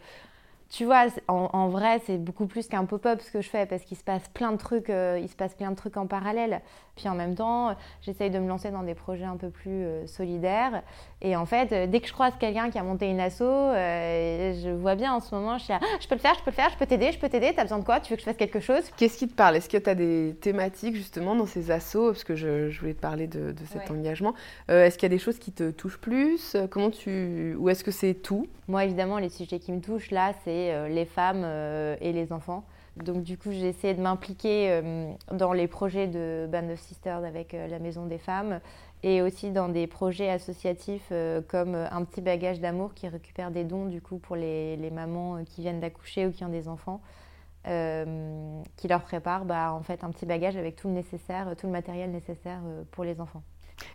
tu 0.71 0.85
vois, 0.85 1.07
en, 1.27 1.69
vrai, 1.69 2.00
c'est 2.07 2.17
beaucoup 2.17 2.47
plus 2.47 2.69
qu'un 2.69 2.85
pop-up 2.85 3.21
ce 3.21 3.33
que 3.33 3.41
je 3.41 3.49
fais 3.49 3.67
parce 3.67 3.83
qu'il 3.83 3.97
se 3.97 4.05
passe 4.05 4.29
plein 4.29 4.53
de 4.53 4.57
trucs, 4.57 4.89
il 4.89 5.29
se 5.29 5.35
passe 5.35 5.55
plein 5.55 5.71
de 5.73 5.77
trucs 5.77 5.97
en 5.97 6.07
parallèle. 6.07 6.61
Puis 6.95 7.09
en 7.09 7.17
même 7.17 7.35
temps, 7.35 7.75
j'essaye 8.03 8.31
de 8.31 8.39
me 8.39 8.47
lancer 8.47 8.71
dans 8.71 8.85
des 8.85 8.95
projets 8.95 9.25
un 9.25 9.37
peu 9.37 9.50
plus 9.50 9.87
solidaires. 10.07 10.83
Et 11.23 11.35
en 11.35 11.45
fait, 11.45 11.91
dès 11.91 12.00
que 12.00 12.07
je 12.07 12.12
croise 12.12 12.35
quelqu'un 12.39 12.71
qui 12.71 12.79
a 12.79 12.85
monté 12.85 13.07
une 13.11 13.19
asso, 13.19 13.41
je 13.41 14.71
vois 14.71 14.95
bien 14.95 15.12
en 15.12 15.21
ce 15.21 15.35
moment, 15.35 15.59
je 15.59 15.65
suis 15.65 15.73
là, 15.73 15.81
ah, 15.83 15.97
je 16.00 16.07
peux 16.07 16.15
le 16.15 16.21
faire, 16.21 16.35
je 16.35 16.45
peux 16.45 16.50
le 16.50 16.57
faire, 16.57 16.71
je 16.71 16.77
peux 16.77 16.87
t'aider, 16.87 17.11
je 17.11 17.19
peux 17.19 17.29
t'aider, 17.29 17.53
t'as 17.55 17.62
besoin 17.62 17.79
de 17.79 17.85
quoi 17.85 17.99
Tu 17.99 18.12
veux 18.12 18.17
que 18.17 18.21
je 18.21 18.27
fasse 18.27 18.37
quelque 18.37 18.61
chose? 18.61 18.91
Qu'est-ce 18.97 19.19
qui 19.19 19.27
te 19.27 19.35
parle? 19.35 19.57
Est-ce 19.57 19.69
que 19.69 19.77
tu 19.77 19.91
as 19.91 19.97
des 19.97 20.37
thématiques 20.41 20.95
justement 20.95 21.35
dans 21.35 21.47
ces 21.47 21.73
assos? 21.73 22.12
Parce 22.12 22.23
que 22.23 22.37
je, 22.37 22.79
voulais 22.79 22.95
te 22.95 23.00
parler 23.00 23.27
de, 23.27 23.53
cet 23.73 23.91
engagement. 23.91 24.35
Est-ce 24.69 24.97
qu'il 24.97 25.09
y 25.09 25.12
a 25.12 25.17
des 25.17 25.19
choses 25.19 25.41
qui 25.41 25.50
te 25.50 25.73
touchent 25.73 25.99
plus? 25.99 26.57
Comment 26.71 26.91
tu... 26.91 27.57
Ou 27.59 27.69
est-ce 27.71 27.83
que 27.83 27.91
c'est 27.91 28.15
tout? 28.15 28.47
Moi, 28.69 28.85
évidemment, 28.85 29.19
les 29.19 29.31
sujets 29.31 29.59
qui 29.59 29.73
me 29.73 29.81
touchent 29.81 30.12
là, 30.12 30.33
c'est 30.45 30.60
euh, 30.69 30.88
les 30.88 31.05
femmes 31.05 31.43
euh, 31.45 31.97
et 32.00 32.12
les 32.12 32.33
enfants. 32.33 32.64
Donc 32.97 33.23
du 33.23 33.38
coup, 33.38 33.50
j'ai 33.52 33.69
essayé 33.69 33.95
de 33.95 34.02
m'impliquer 34.02 34.71
euh, 34.71 35.12
dans 35.33 35.52
les 35.52 35.67
projets 35.67 36.07
de 36.07 36.49
Band 36.50 36.69
of 36.71 36.81
Sisters 36.81 37.25
avec 37.25 37.52
la 37.52 37.79
Maison 37.79 38.07
des 38.07 38.19
Femmes 38.19 38.61
et 39.02 39.23
aussi 39.23 39.50
dans 39.50 39.69
des 39.69 39.87
projets 39.87 40.29
associatifs 40.29 41.11
comme 41.49 41.75
Un 41.75 42.05
petit 42.05 42.21
bagage 42.21 42.61
d'amour 42.61 42.93
qui 42.93 43.09
récupère 43.09 43.50
des 43.50 43.64
dons 43.64 43.87
du 43.87 44.02
coup 44.02 44.19
pour 44.19 44.37
les, 44.37 44.90
mamans 44.93 45.43
qui 45.45 45.62
viennent 45.62 45.81
d'accoucher 45.81 46.26
ou 46.26 46.33
qui 46.33 46.45
ont 46.45 46.50
des 46.50 46.69
enfants. 46.69 47.00
qui 47.64 48.88
leur 48.88 49.02
prépare 49.02 49.47
bah, 49.47 49.73
en 49.73 49.83
fait 49.83 50.05
un 50.05 50.11
petit 50.11 50.26
bagage 50.26 50.57
avec 50.57 50.76
tout 50.76 50.88
le 50.88 50.95
nécessaire, 50.95 51.55
tout 51.57 51.67
le 51.67 51.73
matériel 51.73 52.11
nécessaire 52.11 52.61
pour 52.90 53.05
les 53.05 53.21
enfants. 53.21 53.43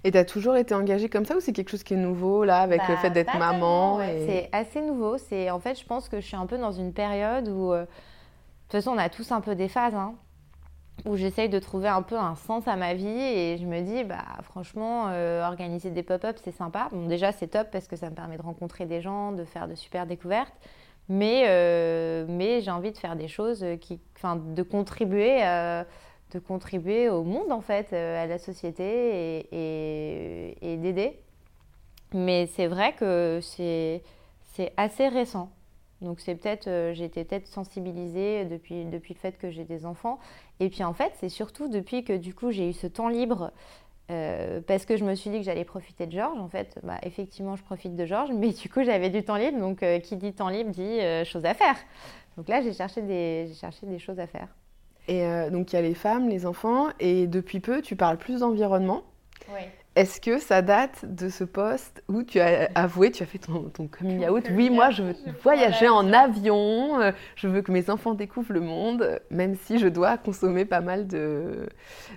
Et 0.04 0.12
tu 0.12 0.18
as 0.18 0.26
toujours 0.26 0.56
été 0.56 0.74
engagée 0.74 1.10
comme 1.10 1.26
ça 1.26 1.36
ou 1.36 1.40
c'est 1.40 1.54
quelque 1.54 1.70
chose 1.70 1.84
qui 1.84 1.94
est 1.94 1.98
nouveau 1.98 2.44
là 2.44 2.60
avec 2.60 2.82
le 2.88 2.96
Bah, 2.96 3.00
fait 3.02 3.10
d'être 3.12 3.38
maman 3.38 3.52
tellement, 3.52 3.96
ouais. 3.98 4.22
et... 4.22 4.26
C'est 4.28 4.50
assez 4.52 4.82
nouveau. 4.82 5.18
C'est 5.18 5.50
en 5.50 5.60
fait, 5.60 5.80
je 5.80 5.86
pense 5.86 6.10
que 6.10 6.20
je 6.20 6.26
suis 6.26 6.36
un 6.36 6.46
peu 6.46 6.58
dans 6.58 6.72
une 6.72 6.94
période 6.94 7.48
où, 7.50 7.72
euh, 7.72 7.82
de 7.82 7.86
toute 7.86 8.72
façon, 8.72 8.92
on 8.92 8.98
a 8.98 9.10
tous 9.10 9.32
un 9.32 9.42
peu 9.42 9.56
des 9.56 9.68
phases, 9.68 9.96
hein, 9.96 10.16
où 11.06 11.16
j'essaye 11.18 11.50
de 11.50 11.60
trouver 11.60 11.90
un 11.90 12.02
peu 12.02 12.18
un 12.18 12.36
sens 12.36 12.68
à 12.68 12.76
ma 12.76 12.94
vie 12.94 13.08
et 13.08 13.58
je 13.58 13.66
me 13.66 13.82
dis, 13.82 14.04
bah 14.04 14.24
franchement, 14.44 15.08
euh, 15.10 15.46
organiser 15.46 15.90
des 15.92 16.04
pop-up, 16.04 16.38
c'est 16.44 16.56
sympa. 16.56 16.90
Bon, 16.92 17.08
déjà, 17.08 17.32
c'est 17.32 17.48
top 17.48 17.68
parce 17.72 17.88
que 17.88 17.96
ça 17.96 18.10
me 18.10 18.16
permet 18.16 18.38
de 18.38 18.42
rencontrer 18.42 18.86
des 18.86 19.02
gens, 19.02 19.32
de 19.34 19.44
faire 19.44 19.68
de 19.68 19.76
super 19.76 20.06
découvertes. 20.08 20.54
Mais, 21.10 21.44
euh, 21.48 22.26
mais 22.28 22.62
j'ai 22.62 22.72
envie 22.72 22.92
de 22.92 22.98
faire 22.98 23.16
des 23.16 23.28
choses 23.28 23.64
qui, 23.82 24.00
enfin, 24.16 24.38
de 24.38 24.64
contribuer, 24.64 25.44
de 26.36 26.40
contribuer 26.40 27.10
au 27.10 27.24
monde 27.24 27.52
en 27.52 27.62
fait, 27.62 27.88
euh, 27.94 28.22
à 28.24 28.28
la 28.28 28.38
société 28.38 28.84
et, 29.52 30.74
et- 30.74 30.78
d'aider. 30.78 31.18
Mais 32.14 32.48
c'est 32.48 32.68
vrai 32.68 32.94
que 32.94 33.40
c'est 33.42 34.02
assez 34.78 35.08
récent. 35.08 35.50
Donc 36.02 36.20
c'est 36.20 36.36
peut-être, 36.36 36.68
euh, 36.68 36.94
été 36.94 37.24
peut-être 37.24 37.48
sensibilisée 37.48 38.46
depuis, 38.46 38.86
depuis 38.86 39.14
le 39.14 39.20
fait 39.20 39.38
que 39.38 39.50
j'ai 39.50 39.64
des 39.64 39.86
enfants. 39.86 40.20
Et 40.60 40.70
puis 40.70 40.84
en 40.84 40.94
fait, 40.94 41.14
c'est 41.20 41.30
surtout 41.30 41.68
depuis 41.70 42.04
que 42.04 42.14
du 42.14 42.34
coup 42.34 42.52
j'ai 42.52 42.70
eu 42.70 42.74
ce 42.74 42.88
temps 42.88 43.08
libre, 43.08 43.52
euh, 44.12 44.62
parce 44.68 44.86
que 44.86 44.98
je 44.98 45.06
me 45.06 45.16
suis 45.16 45.30
dit 45.30 45.38
que 45.38 45.44
j'allais 45.44 45.66
profiter 45.66 46.06
de 46.06 46.12
Georges. 46.12 46.40
En 46.40 46.50
fait, 46.50 46.78
bah, 46.84 47.00
effectivement, 47.04 47.56
je 47.56 47.64
profite 47.64 47.96
de 47.96 48.06
Georges, 48.06 48.32
mais 48.34 48.52
du 48.52 48.70
coup 48.70 48.84
j'avais 48.84 49.10
du 49.10 49.24
temps 49.24 49.38
libre. 49.38 49.60
Donc 49.60 49.84
euh, 49.84 50.00
qui 50.00 50.18
dit 50.18 50.34
temps 50.34 50.50
libre 50.50 50.72
dit 50.72 51.00
choses 51.26 51.46
à 51.46 51.54
faire. 51.54 51.78
Donc 52.38 52.50
là, 52.50 52.62
j'ai 52.62 52.74
cherché 52.74 53.02
cherché 53.60 53.86
des 53.88 54.00
choses 54.00 54.20
à 54.20 54.28
faire. 54.28 54.50
Et 55.08 55.26
euh, 55.26 55.50
donc 55.50 55.72
il 55.72 55.76
y 55.76 55.80
a 55.80 55.82
les 55.82 55.94
femmes, 55.94 56.30
les 56.30 56.46
enfants, 56.46 56.88
et 57.00 57.28
depuis 57.28 57.60
peu 57.60 57.82
tu 57.82 57.96
parles 57.96 58.18
plus 58.18 58.40
d'environnement. 58.40 59.04
Oui. 59.54 59.62
Est-ce 59.96 60.20
que 60.20 60.40
ça 60.40 60.62
date 60.62 61.06
de 61.06 61.30
ce 61.30 61.46
poste 61.46 62.04
où 62.10 62.24
tu 62.24 62.42
as 62.42 62.70
avoué, 62.76 63.12
tu 63.12 63.24
as 63.24 63.26
fait 63.26 63.38
ton, 63.38 63.70
ton 63.70 63.88
coming 63.88 64.28
out? 64.28 64.44
Oui, 64.52 64.70
moi 64.70 64.90
je 64.90 65.04
veux 65.04 65.16
voyager 65.42 65.88
en 65.88 66.12
avion, 66.12 67.00
euh, 67.00 67.12
je 67.38 67.48
veux 67.48 67.62
que 67.62 67.72
mes 67.72 67.90
enfants 67.90 68.14
découvrent 68.14 68.52
le 68.52 68.60
monde, 68.60 69.04
euh, 69.04 69.20
même 69.32 69.56
si 69.56 69.80
je 69.80 69.88
dois 69.88 70.18
consommer 70.18 70.66
pas 70.66 70.82
mal 70.82 71.08
de, 71.08 71.70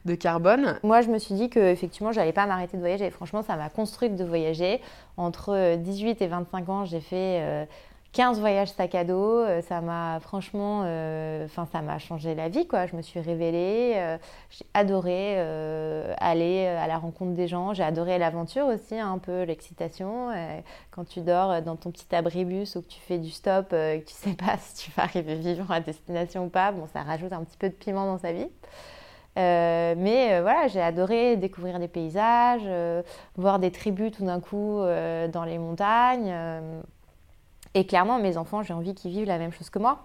de 0.07 0.15
carbone. 0.17 0.81
Moi, 0.83 1.03
je 1.03 1.09
me 1.09 1.19
suis 1.19 1.37
dit 1.37 1.51
que 1.51 1.61
effectivement, 1.61 2.11
j'allais 2.11 2.33
pas 2.33 2.47
m'arrêter 2.47 2.77
de 2.77 2.83
voyager. 2.83 3.11
Franchement, 3.11 3.43
ça 3.43 3.55
m'a 3.55 3.71
construite 3.71 4.17
de 4.17 4.25
voyager. 4.25 4.81
Entre 5.17 5.55
euh, 5.55 5.77
18 5.77 6.21
et 6.21 6.27
25 6.27 6.69
ans, 6.69 6.85
j'ai 6.85 7.01
fait 7.01 7.39
euh, 7.43 7.65
15 8.19 8.41
voyages 8.41 8.73
sac 8.73 8.97
à 8.97 9.05
dos. 9.05 9.39
Euh, 9.45 9.63
Ça 9.63 9.81
m'a 9.81 10.19
franchement, 10.19 10.83
euh, 10.85 11.45
enfin, 11.45 11.69
ça 11.71 11.83
m'a 11.83 12.01
changé 12.01 12.35
la 12.35 12.49
vie, 12.49 12.67
quoi. 12.67 12.87
Je 12.87 12.97
me 12.97 13.01
suis 13.03 13.21
révélée. 13.21 13.93
euh, 13.95 14.19
j'ai 14.51 14.65
adoré 14.75 15.39
aller 16.19 16.67
à 16.67 16.89
la 16.89 16.99
rencontre 16.99 17.35
des 17.35 17.47
gens. 17.47 17.75
J'ai 17.75 17.85
adoré 17.85 18.19
l'aventure 18.19 18.67
aussi, 18.67 18.99
un 18.99 19.19
peu 19.19 19.45
l'excitation. 19.45 20.31
Quand 20.91 21.05
tu 21.05 21.21
dors 21.21 21.63
dans 21.63 21.77
ton 21.77 21.93
petit 21.93 22.13
abribus 22.13 22.75
ou 22.75 22.83
que 22.83 22.89
tu 22.89 22.99
fais 22.99 23.19
du 23.19 23.31
stop, 23.31 23.69
que 23.69 23.99
tu 24.01 24.13
sais 24.13 24.35
pas 24.35 24.57
si 24.59 24.87
tu 24.87 24.91
vas 24.97 25.05
arriver 25.05 25.37
vivant 25.37 25.73
à 25.73 25.79
destination 25.79 26.47
ou 26.47 26.49
pas, 26.49 26.73
bon, 26.73 26.89
ça 26.93 27.03
rajoute 27.03 27.33
un 27.33 27.45
petit 27.45 27.57
peu 27.57 27.69
de 27.69 27.75
piment 27.75 28.07
dans 28.07 28.19
sa 28.19 28.33
vie. 28.33 28.49
Mais 29.37 30.41
voilà, 30.41 30.67
j'ai 30.67 30.83
adoré 30.83 31.37
découvrir 31.37 31.79
des 31.79 31.87
paysages, 31.87 32.69
voir 33.37 33.61
des 33.61 33.71
tribus 33.71 34.11
tout 34.11 34.25
d'un 34.25 34.41
coup 34.41 34.81
dans 34.81 35.45
les 35.47 35.59
montagnes. 35.59 36.35
Et 37.79 37.87
clairement, 37.87 38.19
mes 38.19 38.37
enfants, 38.37 38.65
j'ai 38.65 38.75
envie 38.75 38.93
qu'ils 38.93 39.13
vivent 39.13 39.29
la 39.29 39.39
même 39.39 39.53
chose 39.53 39.71
que 39.71 39.79
moi. 39.79 40.01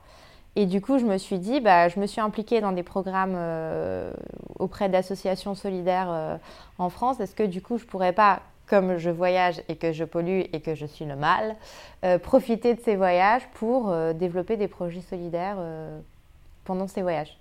Et 0.56 0.68
du 0.68 0.80
coup, 0.80 1.00
je 1.00 1.06
me 1.06 1.18
suis 1.18 1.40
dit, 1.40 1.60
bah, 1.60 1.90
je 1.90 2.00
me 2.00 2.06
suis 2.06 2.22
impliquée 2.22 2.62
dans 2.62 2.72
des 2.72 2.84
programmes 2.84 3.34
euh, 3.36 4.14
auprès 4.60 4.90
d'associations 4.90 5.56
solidaires 5.56 6.10
euh, 6.12 6.38
en 6.78 6.90
France. 6.90 7.20
Est-ce 7.20 7.34
que 7.34 7.42
du 7.42 7.64
coup, 7.64 7.80
je 7.80 7.86
pourrais 7.86 8.14
pas, 8.14 8.42
comme 8.68 8.98
je 8.98 9.10
voyage 9.10 9.64
et 9.70 9.76
que 9.76 9.92
je 9.92 10.04
pollue 10.04 10.42
et 10.54 10.62
que 10.62 10.76
je 10.76 10.86
suis 10.86 11.06
le 11.06 11.16
mal, 11.16 11.56
euh, 12.04 12.20
profiter 12.20 12.76
de 12.76 12.82
ces 12.82 12.96
voyages 12.96 13.48
pour 13.56 13.92
développer 14.14 14.56
des 14.56 14.68
projets 14.68 15.02
solidaires 15.02 15.58
pendant 16.64 16.88
ces 16.88 17.02
voyages? 17.02 17.36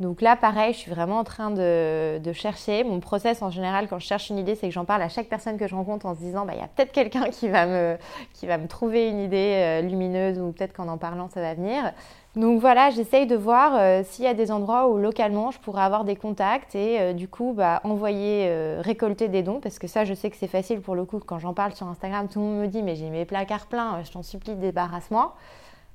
Donc 0.00 0.22
là, 0.22 0.34
pareil, 0.34 0.72
je 0.72 0.78
suis 0.78 0.90
vraiment 0.90 1.18
en 1.18 1.24
train 1.24 1.52
de, 1.52 2.32
chercher. 2.32 2.82
Mon 2.82 2.98
process, 2.98 3.42
en 3.42 3.50
général, 3.50 3.86
quand 3.88 4.00
je 4.00 4.06
cherche 4.06 4.28
une 4.28 4.38
idée, 4.38 4.56
c'est 4.56 4.66
que 4.66 4.74
j'en 4.74 4.84
parle 4.84 5.02
à 5.02 5.08
chaque 5.08 5.28
personne 5.28 5.56
que 5.56 5.68
je 5.68 5.74
rencontre 5.74 6.06
en 6.06 6.14
se 6.14 6.20
disant, 6.20 6.44
bah, 6.44 6.52
il 6.54 6.58
y 6.58 6.62
a 6.62 6.66
peut-être 6.66 6.90
quelqu'un 6.90 7.30
qui, 7.30 7.48
va 7.48 7.66
me- 7.66 8.66
trouver 8.68 9.08
une 9.08 9.20
idée 9.20 9.54
euh, 9.54 9.80
lumineuse 9.82 10.40
ou 10.40 10.50
peut-être 10.50 10.72
qu'en 10.72 10.88
en 10.88 10.98
parlant, 10.98 11.28
ça 11.28 11.40
va 11.40 11.54
venir. 11.54 11.92
Donc 12.34 12.60
voilà, 12.60 12.90
j'essaye 12.90 13.26
de 13.28 13.36
voir 13.36 13.76
euh, 13.76 14.02
s'il 14.04 14.24
y 14.24 14.28
a 14.28 14.34
des 14.34 14.50
endroits 14.50 14.88
où 14.88 14.98
localement, 14.98 15.52
je 15.52 15.60
pourrais 15.60 15.82
avoir 15.82 16.02
des 16.02 16.16
contacts 16.16 16.74
et 16.74 17.00
euh, 17.00 17.12
du 17.12 17.28
coup, 17.28 17.52
bah, 17.56 17.80
envoyer, 17.84 18.52
récolter 18.80 19.28
des 19.28 19.44
dons. 19.44 19.60
Parce 19.60 19.78
que 19.78 19.86
ça, 19.86 20.04
je 20.04 20.14
sais 20.14 20.28
que 20.28 20.36
c'est 20.36 20.48
facile 20.48 20.80
pour 20.80 20.96
le 20.96 21.04
coup. 21.04 21.20
Quand 21.24 21.38
j'en 21.38 21.54
parle 21.54 21.72
sur 21.72 21.86
Instagram, 21.86 22.26
tout 22.28 22.40
le 22.40 22.46
monde 22.46 22.58
me 22.62 22.66
dit, 22.66 22.82
mais 22.82 22.96
j'ai 22.96 23.10
mes 23.10 23.24
placards 23.24 23.66
pleins, 23.66 24.02
je 24.02 24.10
t'en 24.10 24.24
supplie, 24.24 24.56
débarrasse-moi. 24.56 25.36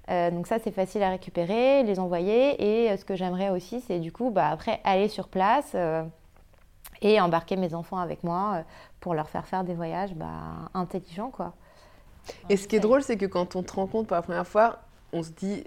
Euh, 0.09 0.31
donc 0.31 0.47
ça, 0.47 0.57
c'est 0.59 0.71
facile 0.71 1.03
à 1.03 1.09
récupérer, 1.09 1.83
les 1.83 1.99
envoyer. 1.99 2.83
Et 2.85 2.91
euh, 2.91 2.97
ce 2.97 3.05
que 3.05 3.15
j'aimerais 3.15 3.49
aussi, 3.49 3.81
c'est 3.81 3.99
du 3.99 4.11
coup, 4.11 4.31
bah, 4.31 4.49
après, 4.49 4.79
aller 4.83 5.07
sur 5.07 5.27
place 5.27 5.71
euh, 5.75 6.03
et 7.01 7.21
embarquer 7.21 7.55
mes 7.55 7.73
enfants 7.73 7.99
avec 7.99 8.23
moi 8.23 8.63
pour 8.99 9.13
leur 9.13 9.29
faire 9.29 9.45
faire 9.45 9.63
des 9.63 9.73
voyages 9.73 10.13
bah, 10.15 10.69
intelligents, 10.73 11.29
quoi. 11.29 11.53
Et 12.49 12.57
ce 12.57 12.67
qui 12.67 12.75
est 12.75 12.79
drôle, 12.79 13.01
c'est 13.01 13.17
que 13.17 13.25
quand 13.25 13.55
on 13.55 13.63
te 13.63 13.73
rencontre 13.73 14.07
pour 14.07 14.15
la 14.15 14.21
première 14.21 14.47
fois, 14.47 14.79
on 15.13 15.23
se 15.23 15.31
dit, 15.31 15.63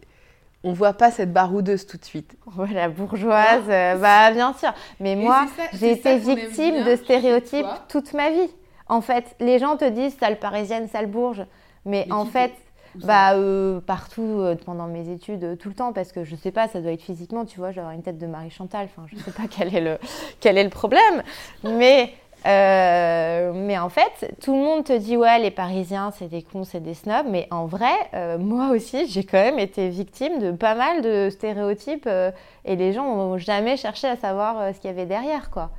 on 0.65 0.73
voit 0.73 0.93
pas 0.93 1.11
cette 1.11 1.33
baroudeuse 1.33 1.87
tout 1.87 1.97
de 1.97 2.05
suite. 2.05 2.37
Voilà, 2.47 2.89
bourgeoise, 2.89 3.65
euh, 3.69 3.97
bah 3.97 4.31
bien 4.31 4.53
sûr. 4.55 4.73
Mais 5.01 5.17
moi, 5.17 5.47
j'ai 5.73 5.93
été 5.93 6.19
victime 6.19 6.77
bien 6.77 6.85
de 6.85 6.97
stéréotypes 6.97 7.67
toute 7.89 8.13
ma 8.13 8.31
vie. 8.31 8.51
En 8.89 9.01
fait, 9.01 9.35
les 9.41 9.59
gens 9.59 9.77
te 9.77 9.89
disent 9.89 10.17
sale 10.19 10.39
parisienne, 10.39 10.89
sale 10.89 11.07
bourge. 11.07 11.45
Mais, 11.85 12.05
Mais 12.07 12.13
en 12.13 12.27
fait, 12.27 12.53
bah 12.97 13.35
euh, 13.35 13.81
partout 13.81 14.41
euh, 14.41 14.55
pendant 14.55 14.87
mes 14.87 15.11
études, 15.11 15.45
euh, 15.45 15.57
tout 15.57 15.69
le 15.69 15.75
temps, 15.75 15.93
parce 15.93 16.13
que 16.13 16.25
je 16.25 16.37
sais 16.37 16.51
pas, 16.51 16.69
ça 16.69 16.81
doit 16.81 16.93
être 16.93 17.03
physiquement, 17.03 17.45
tu 17.45 17.59
vois, 17.59 17.69
avoir 17.69 17.93
une 17.93 18.03
tête 18.03 18.19
de 18.19 18.27
Marie 18.27 18.51
Chantal. 18.51 18.87
Enfin, 18.87 19.07
je 19.13 19.17
sais 19.19 19.31
pas 19.31 19.45
quel 19.51 19.75
est 19.75 19.81
le 19.81 19.99
quel 20.41 20.59
est 20.59 20.65
le 20.65 20.71
problème. 20.71 21.23
Mais 21.65 22.13
euh, 22.47 23.53
mais 23.55 23.79
en 23.79 23.89
fait, 23.89 24.35
tout 24.41 24.53
le 24.53 24.63
monde 24.63 24.85
te 24.85 24.97
dit 24.97 25.17
ouais, 25.17 25.39
les 25.39 25.51
Parisiens, 25.51 26.13
c'est 26.17 26.29
des 26.29 26.43
cons, 26.43 26.65
c'est 26.65 26.81
des 26.81 26.95
snobs. 26.95 27.27
Mais 27.29 27.47
en 27.51 27.67
vrai, 27.67 27.95
euh, 28.15 28.39
moi 28.39 28.71
aussi, 28.71 29.07
j'ai 29.07 29.25
quand 29.25 29.39
même 29.39 29.59
été 29.59 29.89
victime 29.89 30.39
de 30.39 30.51
pas 30.51 30.75
mal 30.75 31.03
de 31.03 31.29
stéréotypes 31.31 32.07
euh, 32.07 32.31
et 32.65 32.77
les 32.77 32.93
gens 32.93 33.05
n'ont 33.05 33.39
jamais 33.39 33.77
cherché 33.77 34.09
à 34.09 34.17
savoir 34.17 34.59
euh, 34.61 34.73
ce 34.73 34.81
qu'il 34.81 34.91
y 34.91 34.93
avait 34.93 35.07
derrière, 35.07 35.51
quoi. 35.51 35.71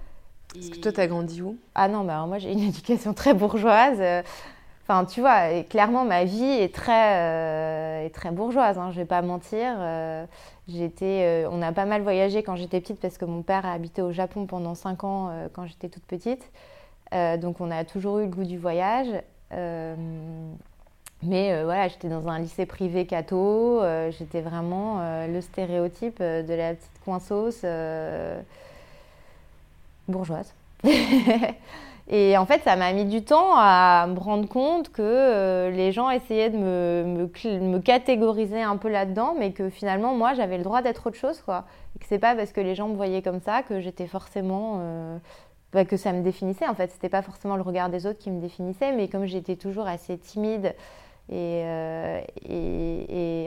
Parce 0.53 0.69
que 0.69 0.79
toi, 0.79 0.91
t'as 0.91 1.07
grandi 1.07 1.41
où? 1.41 1.57
Ah 1.73 1.87
non, 1.87 2.03
bah 2.03 2.13
alors 2.13 2.27
moi 2.27 2.37
j'ai 2.37 2.51
une 2.51 2.59
éducation 2.69 3.13
très 3.13 3.33
bourgeoise. 3.33 3.99
Enfin, 4.85 5.05
tu 5.05 5.21
vois, 5.21 5.63
clairement 5.63 6.03
ma 6.03 6.25
vie 6.25 6.43
est 6.43 6.73
très, 6.73 7.15
euh, 7.17 8.05
est 8.05 8.09
très 8.09 8.31
bourgeoise. 8.31 8.77
Hein, 8.77 8.91
je 8.91 8.97
vais 8.97 9.05
pas 9.05 9.21
mentir. 9.21 9.75
euh, 9.79 10.25
euh, 11.01 11.47
on 11.51 11.61
a 11.61 11.71
pas 11.71 11.85
mal 11.85 12.01
voyagé 12.01 12.43
quand 12.43 12.55
j'étais 12.57 12.81
petite 12.81 12.99
parce 12.99 13.17
que 13.17 13.25
mon 13.25 13.41
père 13.43 13.65
a 13.65 13.71
habité 13.73 14.01
au 14.01 14.11
Japon 14.11 14.45
pendant 14.45 14.75
5 14.75 15.03
ans 15.03 15.31
quand 15.53 15.65
j'étais 15.67 15.89
toute 15.89 16.03
petite. 16.03 16.51
Donc 17.11 17.61
on 17.61 17.71
a 17.71 17.85
toujours 17.85 18.19
eu 18.19 18.23
le 18.23 18.29
goût 18.29 18.43
du 18.43 18.57
voyage. 18.57 19.07
Mais 21.21 21.63
voilà, 21.63 21.87
j'étais 21.87 22.09
dans 22.09 22.27
un 22.27 22.39
lycée 22.39 22.65
privé 22.65 23.05
catho. 23.05 23.81
j'étais 24.11 24.41
vraiment 24.41 25.25
le 25.27 25.41
stéréotype 25.41 26.19
de 26.21 26.53
la 26.53 26.73
petite 26.73 26.89
euh, 27.63 28.41
bourgeoise. 30.07 30.53
Et 32.09 32.37
en 32.37 32.45
fait, 32.45 32.61
ça 32.63 32.75
m'a 32.75 32.91
mis 32.91 33.05
du 33.05 33.23
temps 33.23 33.53
à 33.55 34.07
me 34.07 34.19
rendre 34.19 34.47
compte 34.47 34.91
que 34.91 35.01
euh, 35.01 35.71
les 35.71 35.93
gens 35.93 36.09
essayaient 36.09 36.49
de 36.49 36.57
me, 36.57 37.77
catégoriser 37.79 38.61
un 38.61 38.75
peu 38.77 38.89
là-dedans, 38.89 39.35
mais 39.39 39.53
que 39.53 39.69
finalement, 39.69 40.13
moi, 40.13 40.33
j'avais 40.33 40.57
le 40.57 40.63
droit 40.63 40.81
d'être 40.81 41.07
autre 41.07 41.17
chose, 41.17 41.41
quoi. 41.41 41.65
Et 41.95 41.99
que 41.99 42.05
c'est 42.07 42.19
pas 42.19 42.35
parce 42.35 42.51
que 42.51 42.59
les 42.61 42.75
gens 42.75 42.89
me 42.89 42.95
voyaient 42.95 43.21
comme 43.21 43.39
ça 43.39 43.63
que 43.63 43.79
j'étais 43.79 44.07
forcément. 44.07 44.79
euh, 44.81 45.17
bah, 45.73 45.85
que 45.85 45.97
ça 45.97 46.13
me 46.13 46.21
définissait. 46.21 46.67
En 46.67 46.75
fait, 46.75 46.91
c'était 46.91 47.09
pas 47.09 47.23
forcément 47.23 47.55
le 47.55 47.63
regard 47.63 47.89
des 47.89 48.05
autres 48.05 48.19
qui 48.19 48.29
me 48.29 48.39
définissait, 48.39 48.91
mais 48.91 49.07
comme 49.07 49.25
j'étais 49.25 49.55
toujours 49.55 49.87
assez 49.87 50.19
timide 50.19 50.75
et, 51.31 51.63
euh, 51.65 52.21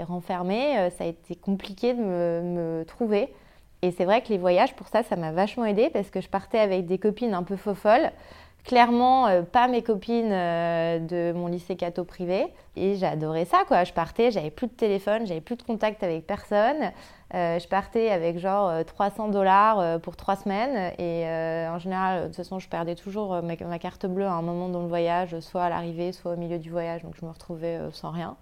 renfermée, 0.08 0.90
ça 0.98 1.04
a 1.04 1.06
été 1.06 1.36
compliqué 1.36 1.94
de 1.94 2.00
me, 2.00 2.42
me 2.42 2.84
trouver. 2.84 3.32
Et 3.82 3.92
c'est 3.92 4.04
vrai 4.04 4.22
que 4.22 4.28
les 4.30 4.38
voyages, 4.38 4.74
pour 4.74 4.88
ça, 4.88 5.02
ça 5.04 5.14
m'a 5.16 5.30
vachement 5.30 5.64
aidé 5.64 5.90
parce 5.90 6.10
que 6.10 6.20
je 6.20 6.28
partais 6.28 6.58
avec 6.58 6.86
des 6.86 6.98
copines 6.98 7.34
un 7.34 7.44
peu 7.44 7.56
faux-folles. 7.56 8.10
Clairement, 8.66 9.29
euh, 9.29 9.42
pas 9.42 9.68
mes 9.68 9.83
copines 9.83 10.33
euh, 10.33 10.98
de 10.98 11.33
mon 11.33 11.46
lycée 11.46 11.76
catho 11.76 12.05
privé. 12.05 12.52
Et 12.74 12.96
j'adorais 12.96 13.44
ça, 13.44 13.59
quoi. 13.68 13.85
Je 13.85 13.92
partais, 13.92 14.33
j'avais 14.33 14.50
plus 14.50 14.66
de 14.66 14.72
téléphone, 14.72 15.24
j'avais 15.24 15.40
plus 15.40 15.55
de 15.55 15.62
contact 15.62 16.02
avec 16.02 16.26
personne. 16.26 16.90
Euh, 17.35 17.61
je 17.61 17.68
partais 17.68 18.11
avec 18.11 18.38
genre 18.38 18.68
euh, 18.68 18.83
300 18.83 19.29
dollars 19.29 20.00
pour 20.00 20.16
trois 20.16 20.35
semaines. 20.35 20.92
Et 20.98 21.24
en 21.68 21.79
général, 21.79 22.22
de 22.22 22.26
toute 22.26 22.37
façon, 22.37 22.59
je 22.59 22.68
perdais 22.68 22.96
toujours 22.96 23.40
ma, 23.40 23.79
carte 23.79 24.07
bleue 24.07 24.26
à 24.26 24.33
un 24.33 24.42
moment 24.42 24.68
dans 24.68 24.83
le 24.83 24.88
voyage, 24.88 25.38
soit 25.38 25.62
à 25.62 25.68
l'arrivée, 25.68 26.11
soit 26.11 26.33
au 26.33 26.37
milieu 26.37 26.59
du 26.59 26.70
voyage. 26.70 27.05
Donc 27.05 27.14
je 27.20 27.24
me 27.24 27.31
retrouvais 27.31 27.79
sans 27.92 28.11
rien. 28.11 28.37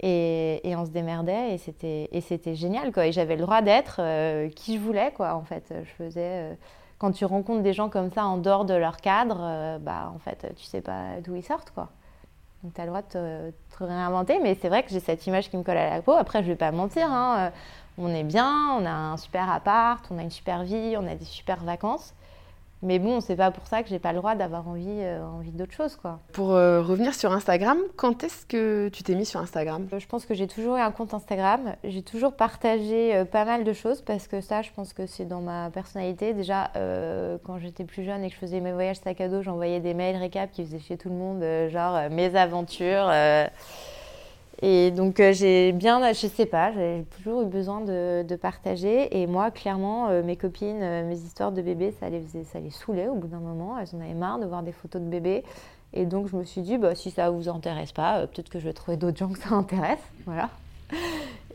Et, 0.00 0.60
on 0.76 0.84
se 0.84 0.90
démerdait 0.90 1.54
et 1.54 1.58
c'était 1.58 2.08
et 2.12 2.20
c'était 2.20 2.54
génial 2.54 2.92
quoi. 2.92 3.06
Et 3.06 3.12
j'avais 3.12 3.36
le 3.36 3.42
droit 3.42 3.60
d'être 3.60 4.00
qui 4.50 4.76
je 4.76 4.80
voulais 4.80 5.12
quoi. 5.12 5.34
En 5.34 5.42
fait, 5.42 5.74
je 5.82 6.04
faisais 6.04 6.56
quand 7.02 7.10
tu 7.10 7.24
rencontres 7.24 7.62
des 7.62 7.72
gens 7.72 7.88
comme 7.88 8.12
ça 8.12 8.24
en 8.24 8.38
dehors 8.38 8.64
de 8.64 8.74
leur 8.74 8.98
cadre, 8.98 9.78
bah 9.80 10.12
en 10.14 10.20
fait, 10.20 10.54
tu 10.56 10.64
sais 10.64 10.80
pas 10.80 11.20
d'où 11.22 11.34
ils 11.34 11.42
sortent, 11.42 11.72
quoi. 11.72 11.88
Donc 12.62 12.74
tu 12.74 12.80
as 12.80 12.84
le 12.84 12.90
droit 12.90 13.02
de 13.02 13.52
te, 13.76 13.84
réinventer, 13.84 14.38
mais 14.40 14.54
c'est 14.54 14.68
vrai 14.68 14.84
que 14.84 14.90
j'ai 14.90 15.00
cette 15.00 15.26
image 15.26 15.50
qui 15.50 15.56
me 15.56 15.64
colle 15.64 15.78
à 15.78 15.90
la 15.90 16.00
peau. 16.00 16.12
Après, 16.12 16.44
je 16.44 16.48
vais 16.48 16.56
pas 16.56 16.70
mentir, 16.70 17.10
hein, 17.10 17.50
on 17.98 18.08
est 18.14 18.22
bien, 18.22 18.76
on 18.78 18.86
a 18.86 18.92
un 18.92 19.16
super 19.16 19.50
appart, 19.50 20.04
on 20.12 20.18
a 20.18 20.22
une 20.22 20.30
super 20.30 20.62
vie, 20.62 20.94
on 20.96 21.08
a 21.08 21.16
des 21.16 21.24
super 21.24 21.64
vacances. 21.64 22.14
Mais 22.82 22.98
bon, 22.98 23.20
c'est 23.20 23.36
pas 23.36 23.52
pour 23.52 23.66
ça 23.68 23.84
que 23.84 23.88
j'ai 23.88 24.00
pas 24.00 24.12
le 24.12 24.18
droit 24.18 24.34
d'avoir 24.34 24.66
envie, 24.66 24.86
euh, 24.88 25.24
envie 25.24 25.52
d'autre 25.52 25.72
chose, 25.72 25.94
quoi. 25.94 26.18
Pour 26.32 26.52
euh, 26.52 26.82
revenir 26.82 27.14
sur 27.14 27.32
Instagram, 27.32 27.78
quand 27.94 28.24
est-ce 28.24 28.44
que 28.44 28.88
tu 28.88 29.04
t'es 29.04 29.14
mis 29.14 29.24
sur 29.24 29.38
Instagram? 29.38 29.86
Je 29.96 30.06
pense 30.06 30.26
que 30.26 30.34
j'ai 30.34 30.48
toujours 30.48 30.76
eu 30.76 30.80
un 30.80 30.90
compte 30.90 31.14
Instagram. 31.14 31.76
J'ai 31.84 32.02
toujours 32.02 32.32
partagé 32.32 33.14
euh, 33.14 33.24
pas 33.24 33.44
mal 33.44 33.62
de 33.62 33.72
choses 33.72 34.02
parce 34.02 34.26
que 34.26 34.40
ça, 34.40 34.62
je 34.62 34.70
pense 34.74 34.92
que 34.94 35.06
c'est 35.06 35.26
dans 35.26 35.40
ma 35.40 35.70
personnalité. 35.70 36.34
Déjà, 36.34 36.70
quand 37.44 37.58
j'étais 37.58 37.84
plus 37.84 38.04
jeune 38.04 38.24
et 38.24 38.28
que 38.28 38.34
je 38.34 38.40
faisais 38.40 38.60
mes 38.60 38.72
voyages 38.72 38.96
sac 38.96 39.20
à 39.20 39.28
dos, 39.28 39.42
j'envoyais 39.42 39.80
des 39.80 39.94
mails 39.94 40.16
récap 40.16 40.50
qui 40.50 40.64
faisaient 40.64 40.80
chez 40.80 40.96
tout 40.96 41.08
le 41.08 41.14
monde, 41.14 41.44
genre 41.70 42.10
mes 42.10 42.34
aventures. 42.34 43.10
Et 44.64 44.92
donc 44.92 45.18
euh, 45.18 45.32
j'ai 45.32 45.72
bien, 45.72 46.12
je 46.12 46.28
sais 46.28 46.46
pas, 46.46 46.72
j'ai 46.72 47.04
toujours 47.16 47.42
eu 47.42 47.46
besoin 47.46 47.80
de, 47.80 48.36
partager. 48.40 49.20
Et 49.20 49.26
moi, 49.26 49.50
clairement, 49.50 50.08
euh, 50.08 50.22
mes 50.22 50.36
copines, 50.36 50.82
euh, 50.82 51.06
mes 51.06 51.18
histoires 51.18 51.50
de 51.50 51.60
bébés, 51.60 51.92
ça 51.98 52.08
les, 52.08 52.22
ça 52.44 52.60
les 52.60 52.70
saoulait 52.70 53.08
au 53.08 53.16
bout 53.16 53.26
d'un 53.26 53.40
moment. 53.40 53.76
Elles 53.78 53.88
en 53.94 54.00
avaient 54.00 54.14
marre 54.14 54.38
de 54.38 54.46
voir 54.46 54.62
des 54.62 54.70
photos 54.70 55.02
de 55.02 55.08
bébés. 55.08 55.42
Et 55.92 56.06
donc 56.06 56.28
je 56.28 56.36
me 56.36 56.44
suis 56.44 56.62
dit, 56.62 56.78
bah, 56.78 56.94
si 56.94 57.10
ça 57.10 57.28
vous 57.30 57.48
intéresse 57.48 57.90
pas, 57.90 58.26
peut-être 58.28 58.48
que 58.48 58.60
je 58.60 58.64
vais 58.64 58.72
trouver 58.72 58.96
d'autres 58.96 59.18
gens 59.18 59.30
que 59.30 59.40
ça 59.40 59.50
intéresse. 59.50 60.00
Voilà. 60.26 60.48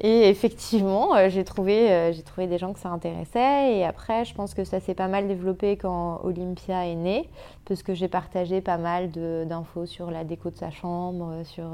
Et 0.02 0.30
effectivement, 0.30 1.12
j'ai 1.30 1.43
trouvé, 1.43 2.12
j'ai 2.13 2.22
trouvé 2.22 2.46
des 2.46 2.58
gens 2.58 2.74
que 2.74 2.80
ça 2.80 2.89
intéressait. 2.89 3.78
Et 3.78 3.86
après, 3.86 4.26
je 4.26 4.34
pense 4.36 4.54
que 4.54 4.63
ça 4.63 4.80
s'est 4.80 4.93
pas 4.93 5.08
mal 5.08 5.28
développé 5.28 5.78
quand 5.78 6.20
Olympia 6.24 6.86
est 6.86 6.96
née, 6.96 7.30
parce 7.65 7.82
que 7.84 7.96
j'ai 7.96 8.08
partagé 8.08 8.62
pas 8.62 8.78
mal 8.78 9.10
d'infos 9.10 9.86
sur 9.86 10.12
la 10.12 10.24
déco 10.24 10.50
de 10.50 10.58
sa 10.58 10.70
chambre, 10.72 11.41
sur 11.46 11.65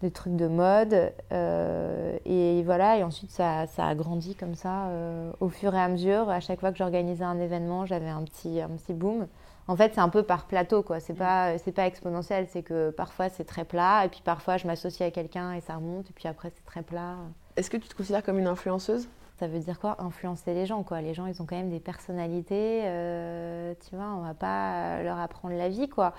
des 0.00 0.10
trucs 0.10 0.36
de 0.36 0.46
mode. 0.46 1.12
Euh, 1.32 2.16
et 2.24 2.62
voilà, 2.62 2.98
et 2.98 3.02
ensuite 3.02 3.30
ça, 3.30 3.66
ça, 3.66 3.86
a 3.86 3.94
grandi 3.94 4.34
comme 4.34 4.54
ça 4.54 4.86
euh, 4.86 5.30
au 5.40 5.48
fur 5.48 5.74
et 5.74 5.80
à 5.80 5.88
mesure. 5.88 6.30
À 6.30 6.40
chaque 6.40 6.60
fois 6.60 6.72
que 6.72 6.78
j'organisais 6.78 7.24
un 7.24 7.38
événement, 7.38 7.86
j'avais 7.86 8.08
un 8.08 8.22
petit, 8.22 8.60
un 8.60 8.70
petit 8.70 8.94
boom. 8.94 9.26
En 9.68 9.76
fait, 9.76 9.94
c'est 9.94 10.00
un 10.00 10.08
peu 10.08 10.22
par 10.22 10.46
plateau, 10.46 10.82
quoi. 10.82 11.00
C'est 11.00 11.14
pas, 11.14 11.56
c'est 11.58 11.72
pas 11.72 11.86
exponentiel. 11.86 12.46
C'est 12.50 12.62
que 12.62 12.90
parfois 12.90 13.28
c'est 13.28 13.44
très 13.44 13.64
plat, 13.64 14.04
et 14.04 14.08
puis 14.08 14.22
parfois 14.24 14.56
je 14.56 14.66
m'associe 14.66 15.06
à 15.06 15.10
quelqu'un 15.10 15.52
et 15.52 15.60
ça 15.60 15.76
remonte, 15.76 16.10
et 16.10 16.12
puis 16.12 16.28
après 16.28 16.50
c'est 16.54 16.64
très 16.64 16.82
plat. 16.82 17.16
Est-ce 17.56 17.70
que 17.70 17.76
tu 17.76 17.88
te 17.88 17.94
considères 17.94 18.22
comme 18.22 18.38
une 18.38 18.46
influenceuse? 18.46 19.08
Ça 19.38 19.46
veut 19.46 19.58
dire 19.58 19.80
quoi? 19.80 19.96
Influencer 20.00 20.52
les 20.52 20.66
gens, 20.66 20.82
quoi. 20.82 21.00
Les 21.00 21.14
gens, 21.14 21.24
ils 21.24 21.40
ont 21.40 21.46
quand 21.46 21.56
même 21.56 21.70
des 21.70 21.80
personnalités. 21.80 22.82
Euh, 22.84 23.72
tu 23.88 23.96
vois, 23.96 24.08
on 24.18 24.20
va 24.20 24.34
pas 24.34 25.02
leur 25.02 25.18
apprendre 25.18 25.56
la 25.56 25.70
vie, 25.70 25.88
quoi. 25.88 26.12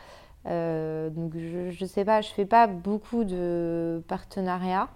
Euh, 0.48 1.10
donc 1.10 1.34
je, 1.36 1.84
ne 1.84 1.88
sais 1.88 2.06
pas, 2.06 2.22
je 2.22 2.30
fais 2.30 2.46
pas 2.46 2.68
beaucoup 2.68 3.24
de 3.24 4.02
partenariats, 4.08 4.88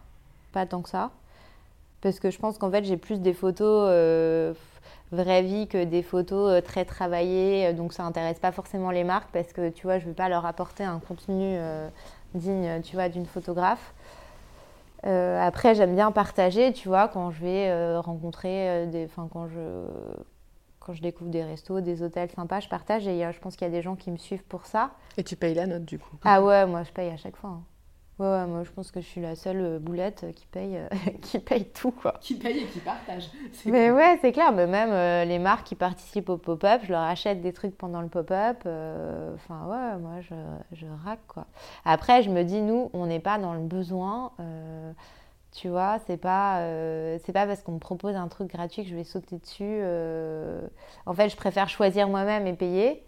pas 0.54 0.66
tant 0.66 0.82
que 0.82 0.90
ça, 0.90 1.12
parce 2.02 2.20
que 2.20 2.32
je 2.32 2.40
pense 2.40 2.58
qu'en 2.58 2.72
fait 2.72 2.84
j'ai 2.84 2.98
plus 2.98 3.22
des 3.22 3.34
photos 3.34 3.88
euh, 3.92 4.54
vraie 5.12 5.44
vie 5.44 5.68
que 5.68 5.84
des 5.84 6.02
photos 6.02 6.52
euh, 6.52 6.62
très 6.62 6.86
travaillées, 6.86 7.74
donc 7.74 7.94
ça 7.94 8.04
intéresse 8.04 8.40
pas 8.40 8.52
forcément 8.52 8.90
les 8.92 9.04
marques 9.04 9.30
parce 9.32 9.54
que 9.54 9.70
tu 9.70 9.84
vois 9.84 10.00
je 10.00 10.08
veux 10.08 10.14
pas 10.14 10.30
leur 10.30 10.46
apporter 10.46 10.84
un 10.84 11.00
contenu 11.00 11.58
digne, 12.34 12.82
tu 12.82 12.96
vois, 12.96 13.10
d'une 13.10 13.26
photographe. 13.28 13.94
après 15.04 15.76
j'aime 15.76 15.96
bien 15.96 16.12
partager, 16.12 16.74
tu 16.74 16.88
vois, 16.88 17.08
quand 17.08 17.30
je 17.32 17.42
vais 17.42 17.98
rencontrer 18.00 18.88
des, 18.88 19.06
enfin 19.06 19.28
quand 19.32 19.48
je 19.48 19.86
quand 20.86 20.94
je 20.94 21.02
découvre 21.02 21.32
des 21.32 21.44
restos, 21.44 21.82
des 21.82 22.04
hôtels 22.04 22.30
sympas, 22.30 22.60
je 22.60 22.70
partage 22.70 23.08
et 23.08 23.20
je 23.32 23.40
pense 23.40 23.56
qu'il 23.56 23.66
y 23.66 23.70
a 23.70 23.74
des 23.74 23.82
gens 23.82 23.96
qui 23.96 24.12
me 24.12 24.18
suivent 24.18 24.44
pour 24.44 24.66
ça. 24.66 24.92
Et 25.18 25.24
tu 25.24 25.36
payes 25.36 25.56
la 25.56 25.66
note 25.66 25.86
du 25.86 25.98
coup 25.98 26.16
Ah 26.24 26.44
ouais, 26.44 26.66
moi 26.66 26.84
je 26.84 26.92
paye 26.92 27.10
à 27.10 27.18
chaque 27.18 27.36
fois. 27.36 27.50
Hein. 27.50 27.64
Ouais, 28.18 28.28
ouais, 28.28 28.46
moi 28.46 28.64
je 28.64 28.72
pense 28.72 28.92
que 28.92 29.02
je 29.02 29.06
suis 29.06 29.20
la 29.20 29.36
seule 29.36 29.60
euh, 29.60 29.80
boulette 29.80 30.26
qui 30.36 30.46
paye, 30.48 30.78
euh, 30.78 30.88
qui 31.22 31.38
paye 31.40 31.66
tout 31.66 31.92
quoi. 31.92 32.14
Qui 32.22 32.36
paye 32.36 32.60
et 32.60 32.66
qui 32.68 32.80
partage. 32.80 33.30
Mais 33.66 33.92
ouais, 33.92 34.18
c'est 34.22 34.32
clair. 34.32 34.54
Mais 34.54 34.68
même 34.68 34.92
euh, 34.92 35.26
les 35.26 35.38
marques 35.38 35.68
qui 35.68 35.76
participent 35.76 36.30
au 36.30 36.38
pop-up, 36.38 36.82
je 36.86 36.92
leur 36.92 37.02
achète 37.02 37.42
des 37.42 37.52
trucs 37.52 37.78
pendant 37.78 38.02
le 38.02 38.08
pop-up. 38.08 38.60
Enfin 39.36 39.66
ouais, 39.68 39.98
moi 40.00 40.22
je, 40.22 40.36
je 40.72 40.86
rack 41.04 41.20
quoi. 41.28 41.46
Après, 41.84 42.24
je 42.24 42.30
me 42.30 42.44
dis, 42.44 42.62
nous, 42.62 42.90
on 42.94 43.06
n'est 43.08 43.20
pas 43.20 43.38
dans 43.38 43.54
le 43.54 43.60
besoin. 43.60 44.32
Tu 45.56 45.70
vois, 45.70 46.00
c'est 46.06 46.18
pas, 46.18 46.60
euh, 46.60 47.18
c'est 47.24 47.32
pas 47.32 47.48
parce 47.48 47.62
qu'on 47.64 47.74
me 47.74 47.80
propose 47.80 48.16
un 48.16 48.28
truc 48.28 48.50
gratuit 48.52 48.84
que 48.84 48.90
je 48.90 48.96
vais 48.96 49.06
sauter 49.06 49.38
dessus. 49.38 49.64
Euh. 49.64 50.68
En 51.06 51.14
fait, 51.14 51.30
je 51.30 51.38
préfère 51.38 51.70
choisir 51.70 52.10
moi-même 52.10 52.46
et 52.46 52.54
payer. 52.54 53.06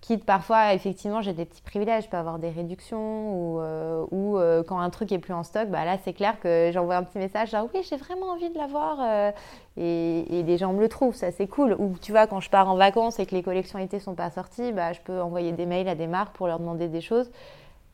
Quitte 0.00 0.24
parfois, 0.24 0.72
effectivement, 0.72 1.20
j'ai 1.20 1.34
des 1.34 1.44
petits 1.44 1.60
privilèges. 1.60 2.04
Je 2.04 2.08
peux 2.08 2.16
avoir 2.16 2.38
des 2.38 2.48
réductions 2.48 3.34
ou, 3.34 3.60
euh, 3.60 4.06
ou 4.10 4.38
quand 4.66 4.78
un 4.78 4.88
truc 4.88 5.12
est 5.12 5.18
plus 5.18 5.34
en 5.34 5.42
stock, 5.42 5.68
bah 5.68 5.84
là, 5.84 5.98
c'est 6.02 6.14
clair 6.14 6.40
que 6.40 6.70
j'envoie 6.72 6.96
un 6.96 7.02
petit 7.02 7.18
message 7.18 7.50
genre 7.50 7.68
oui, 7.74 7.82
j'ai 7.82 7.98
vraiment 7.98 8.30
envie 8.30 8.48
de 8.48 8.56
l'avoir. 8.56 9.34
Et, 9.76 10.38
et, 10.38 10.42
les 10.42 10.56
gens 10.56 10.72
me 10.72 10.80
le 10.80 10.88
trouvent, 10.88 11.14
ça 11.14 11.30
c'est 11.30 11.46
cool. 11.46 11.76
Ou 11.78 11.94
tu 12.00 12.12
vois, 12.12 12.26
quand 12.26 12.40
je 12.40 12.48
pars 12.48 12.70
en 12.70 12.76
vacances 12.76 13.18
et 13.18 13.26
que 13.26 13.34
les 13.34 13.42
collections 13.42 13.78
été 13.78 13.98
sont 14.00 14.14
pas 14.14 14.30
sorties, 14.30 14.72
bah, 14.72 14.94
je 14.94 15.00
peux 15.00 15.20
envoyer 15.20 15.52
des 15.52 15.66
mails 15.66 15.88
à 15.88 15.94
des 15.94 16.06
marques 16.06 16.34
pour 16.34 16.46
leur 16.46 16.58
demander 16.58 16.88
des 16.88 17.02
choses. 17.02 17.30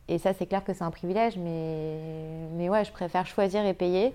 Et 0.09 0.19
ça, 0.19 0.33
c'est 0.33 0.47
clair 0.47 0.63
que 0.63 0.73
c'est 0.73 0.85
un 0.85 0.93
privilège, 0.93 1.37
mais, 1.37 1.99
mais 2.57 2.69
ouais, 2.69 2.85
je 2.85 2.93
préfère 2.93 3.27
choisir 3.27 3.67
et 3.67 3.75
payer. 3.75 4.13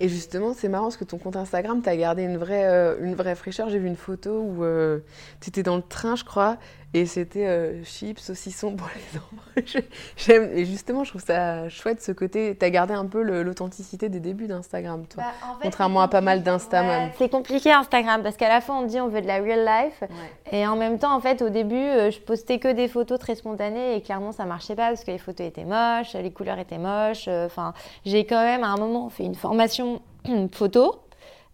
Et 0.00 0.08
justement, 0.08 0.52
c'est 0.52 0.68
marrant 0.68 0.86
parce 0.86 0.96
que 0.96 1.04
ton 1.04 1.18
compte 1.18 1.36
Instagram, 1.36 1.80
tu 1.80 1.88
as 1.88 1.96
gardé 1.96 2.24
une 2.24 2.38
vraie, 2.38 2.66
euh, 2.66 2.96
une 3.00 3.14
vraie 3.14 3.36
fraîcheur. 3.36 3.68
J'ai 3.68 3.78
vu 3.78 3.86
une 3.86 3.96
photo 3.96 4.40
où 4.40 4.64
euh, 4.64 4.98
tu 5.40 5.50
étais 5.50 5.62
dans 5.62 5.76
le 5.76 5.82
train, 5.82 6.16
je 6.16 6.24
crois, 6.24 6.58
et 6.94 7.04
c'était 7.04 7.46
euh, 7.46 7.84
chips, 7.84 8.18
saucissons 8.18 8.74
pour 8.74 8.88
les 8.94 9.18
enfants. 9.18 9.78
J'aime, 10.16 10.50
et 10.54 10.64
justement, 10.64 11.04
je 11.04 11.10
trouve 11.10 11.22
ça 11.22 11.68
chouette 11.68 12.00
ce 12.00 12.12
côté. 12.12 12.56
Tu 12.58 12.64
as 12.64 12.70
gardé 12.70 12.94
un 12.94 13.04
peu 13.04 13.20
l'authenticité 13.20 14.08
des 14.08 14.20
débuts 14.20 14.46
d'Instagram, 14.46 15.04
toi. 15.06 15.24
Bah, 15.24 15.58
contrairement 15.60 16.00
à 16.00 16.08
pas 16.08 16.22
mal 16.22 16.42
d'Instagram. 16.42 17.10
c'est 17.18 17.28
compliqué 17.28 17.70
Instagram 17.72 18.22
parce 18.22 18.38
qu'à 18.38 18.48
la 18.48 18.62
fois, 18.62 18.76
on 18.76 18.86
dit 18.86 18.98
on 19.00 19.08
veut 19.08 19.20
de 19.20 19.26
la 19.26 19.36
real 19.36 19.66
life. 19.66 20.02
Et 20.50 20.66
en 20.66 20.76
même 20.76 20.98
temps, 20.98 21.14
en 21.14 21.20
fait, 21.20 21.42
au 21.42 21.50
début, 21.50 21.76
euh, 21.76 22.10
je 22.10 22.20
postais 22.20 22.58
que 22.58 22.72
des 22.72 22.88
photos 22.88 23.18
très 23.18 23.34
spontanées 23.34 23.96
et 23.96 24.00
clairement, 24.00 24.32
ça 24.32 24.46
marchait 24.46 24.76
pas 24.76 24.88
parce 24.88 25.04
que 25.04 25.10
les 25.10 25.18
photos 25.18 25.46
étaient 25.46 25.66
moches, 25.66 26.14
les 26.14 26.30
couleurs 26.30 26.58
étaient 26.58 26.78
moches. 26.78 27.26
Euh, 27.28 27.46
enfin, 27.46 27.74
j'ai 28.06 28.24
quand 28.24 28.42
même 28.42 28.64
à 28.64 28.68
un 28.68 28.78
moment 28.78 29.10
fait 29.10 29.24
une 29.24 29.34
formation 29.34 30.00
photo 30.52 31.02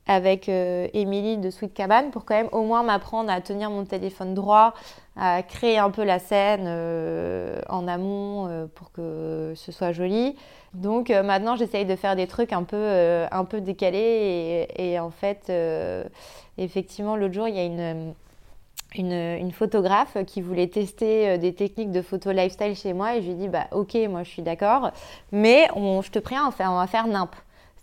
avec 0.07 0.51
Émilie 0.51 1.39
de 1.39 1.49
Sweet 1.49 1.73
Cabane 1.73 2.11
pour 2.11 2.27
quand 2.27 2.35
même 2.35 2.51
au 2.53 2.63
moins 2.63 2.83
m'apprendre 2.83 3.31
à 3.31 3.41
tenir 3.41 3.71
mon 3.71 3.87
téléphone 3.87 4.35
droit, 4.35 4.75
à 5.17 5.43
créer 5.43 5.79
un 5.79 5.91
peu 5.91 6.03
la 6.05 6.19
scène 6.19 6.65
euh, 6.67 7.61
en 7.69 7.87
amont 7.87 8.49
euh, 8.49 8.67
pour 8.67 8.91
que 8.93 9.53
ce 9.57 9.73
soit 9.73 9.93
joli. 9.93 10.37
Donc 10.75 11.11
euh, 11.11 11.23
maintenant, 11.23 11.57
j'essaye 11.57 11.85
de 11.85 11.95
faire 11.95 12.17
des 12.17 12.27
trucs 12.27 12.53
un 12.53 12.65
peu, 12.65 13.25
un 13.31 13.45
peu 13.45 13.61
décalés. 13.61 14.67
Et, 14.77 14.99
en 14.99 15.11
fait, 15.11 15.53
effectivement, 16.59 17.17
l'autre 17.17 17.35
jour, 17.35 17.47
il 17.49 17.55
y 17.55 17.61
a 17.61 17.65
une, 17.65 18.15
une, 18.97 19.53
photographe 19.53 20.17
qui 20.27 20.41
voulait 20.41 20.67
tester 20.67 21.39
des 21.39 21.55
techniques 21.55 21.93
de 21.93 22.03
photo 22.03 22.33
lifestyle 22.33 22.75
chez 22.75 22.93
moi. 22.93 23.17
Et 23.17 23.23
je 23.23 23.27
lui 23.27 23.33
ai 23.33 23.37
dit, 23.37 23.49
bah, 23.49 23.67
ok, 23.71 23.97
moi 24.11 24.25
je 24.25 24.31
suis 24.31 24.43
d'accord, 24.43 24.91
mais 25.31 25.69
on, 25.77 26.03
je 26.03 26.11
te 26.11 26.19
préviens, 26.19 26.51
on 26.59 26.77
va 26.77 26.87
faire 26.89 27.07
NIMP. 27.07 27.31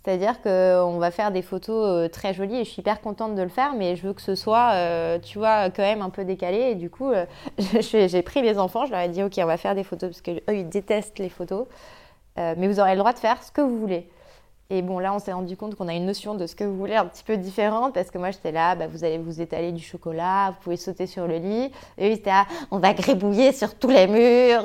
C'est-à-dire 0.03 0.41
qu'on 0.41 0.97
va 0.97 1.11
faire 1.11 1.31
des 1.31 1.43
photos 1.43 1.85
euh, 1.87 2.09
très 2.09 2.33
jolies 2.33 2.55
et 2.55 2.63
je 2.63 2.69
suis 2.69 2.79
hyper 2.79 3.01
contente 3.01 3.35
de 3.35 3.41
le 3.43 3.49
faire, 3.49 3.73
mais 3.75 3.95
je 3.95 4.07
veux 4.07 4.13
que 4.13 4.21
ce 4.21 4.33
soit, 4.33 4.71
euh, 4.73 5.19
tu 5.19 5.37
vois, 5.37 5.69
quand 5.69 5.83
même 5.83 6.01
un 6.01 6.09
peu 6.09 6.25
décalé. 6.25 6.71
Et 6.71 6.75
du 6.75 6.89
coup, 6.89 7.11
euh, 7.11 7.25
j'ai 7.59 8.21
pris 8.23 8.41
les 8.41 8.57
enfants, 8.57 8.85
je 8.85 8.91
leur 8.91 9.01
ai 9.01 9.09
dit, 9.09 9.21
OK, 9.21 9.33
on 9.37 9.45
va 9.45 9.57
faire 9.57 9.75
des 9.75 9.83
photos 9.83 10.09
parce 10.09 10.21
qu'eux, 10.21 10.41
ils 10.51 10.67
détestent 10.67 11.19
les 11.19 11.29
photos. 11.29 11.67
mais 12.37 12.67
vous 12.67 12.79
aurez 12.79 12.93
le 12.93 12.99
droit 12.99 13.13
de 13.13 13.19
faire 13.19 13.43
ce 13.43 13.51
que 13.51 13.61
vous 13.61 13.77
voulez. 13.77 14.09
Et 14.71 14.81
bon, 14.81 14.99
là, 14.99 15.13
on 15.13 15.19
s'est 15.19 15.33
rendu 15.33 15.57
compte 15.57 15.75
qu'on 15.75 15.89
a 15.89 15.93
une 15.93 16.05
notion 16.05 16.33
de 16.33 16.47
ce 16.47 16.55
que 16.55 16.63
vous 16.63 16.77
voulez 16.77 16.95
un 16.95 17.05
petit 17.05 17.25
peu 17.25 17.35
différente 17.35 17.93
parce 17.93 18.09
que 18.09 18.17
moi, 18.17 18.31
j'étais 18.31 18.53
là, 18.53 18.73
bah, 18.73 18.87
vous 18.87 19.03
allez 19.03 19.17
vous 19.17 19.41
étaler 19.41 19.73
du 19.73 19.83
chocolat, 19.83 20.51
vous 20.51 20.63
pouvez 20.63 20.77
sauter 20.77 21.07
sur 21.07 21.27
le 21.27 21.35
lit. 21.35 21.71
Et 21.97 22.09
eux, 22.09 22.15
c'était 22.15 22.29
là, 22.29 22.47
on 22.71 22.79
va 22.79 22.93
grébouiller 22.93 23.51
sur 23.51 23.75
tous 23.75 23.89
les 23.89 24.07
murs, 24.07 24.63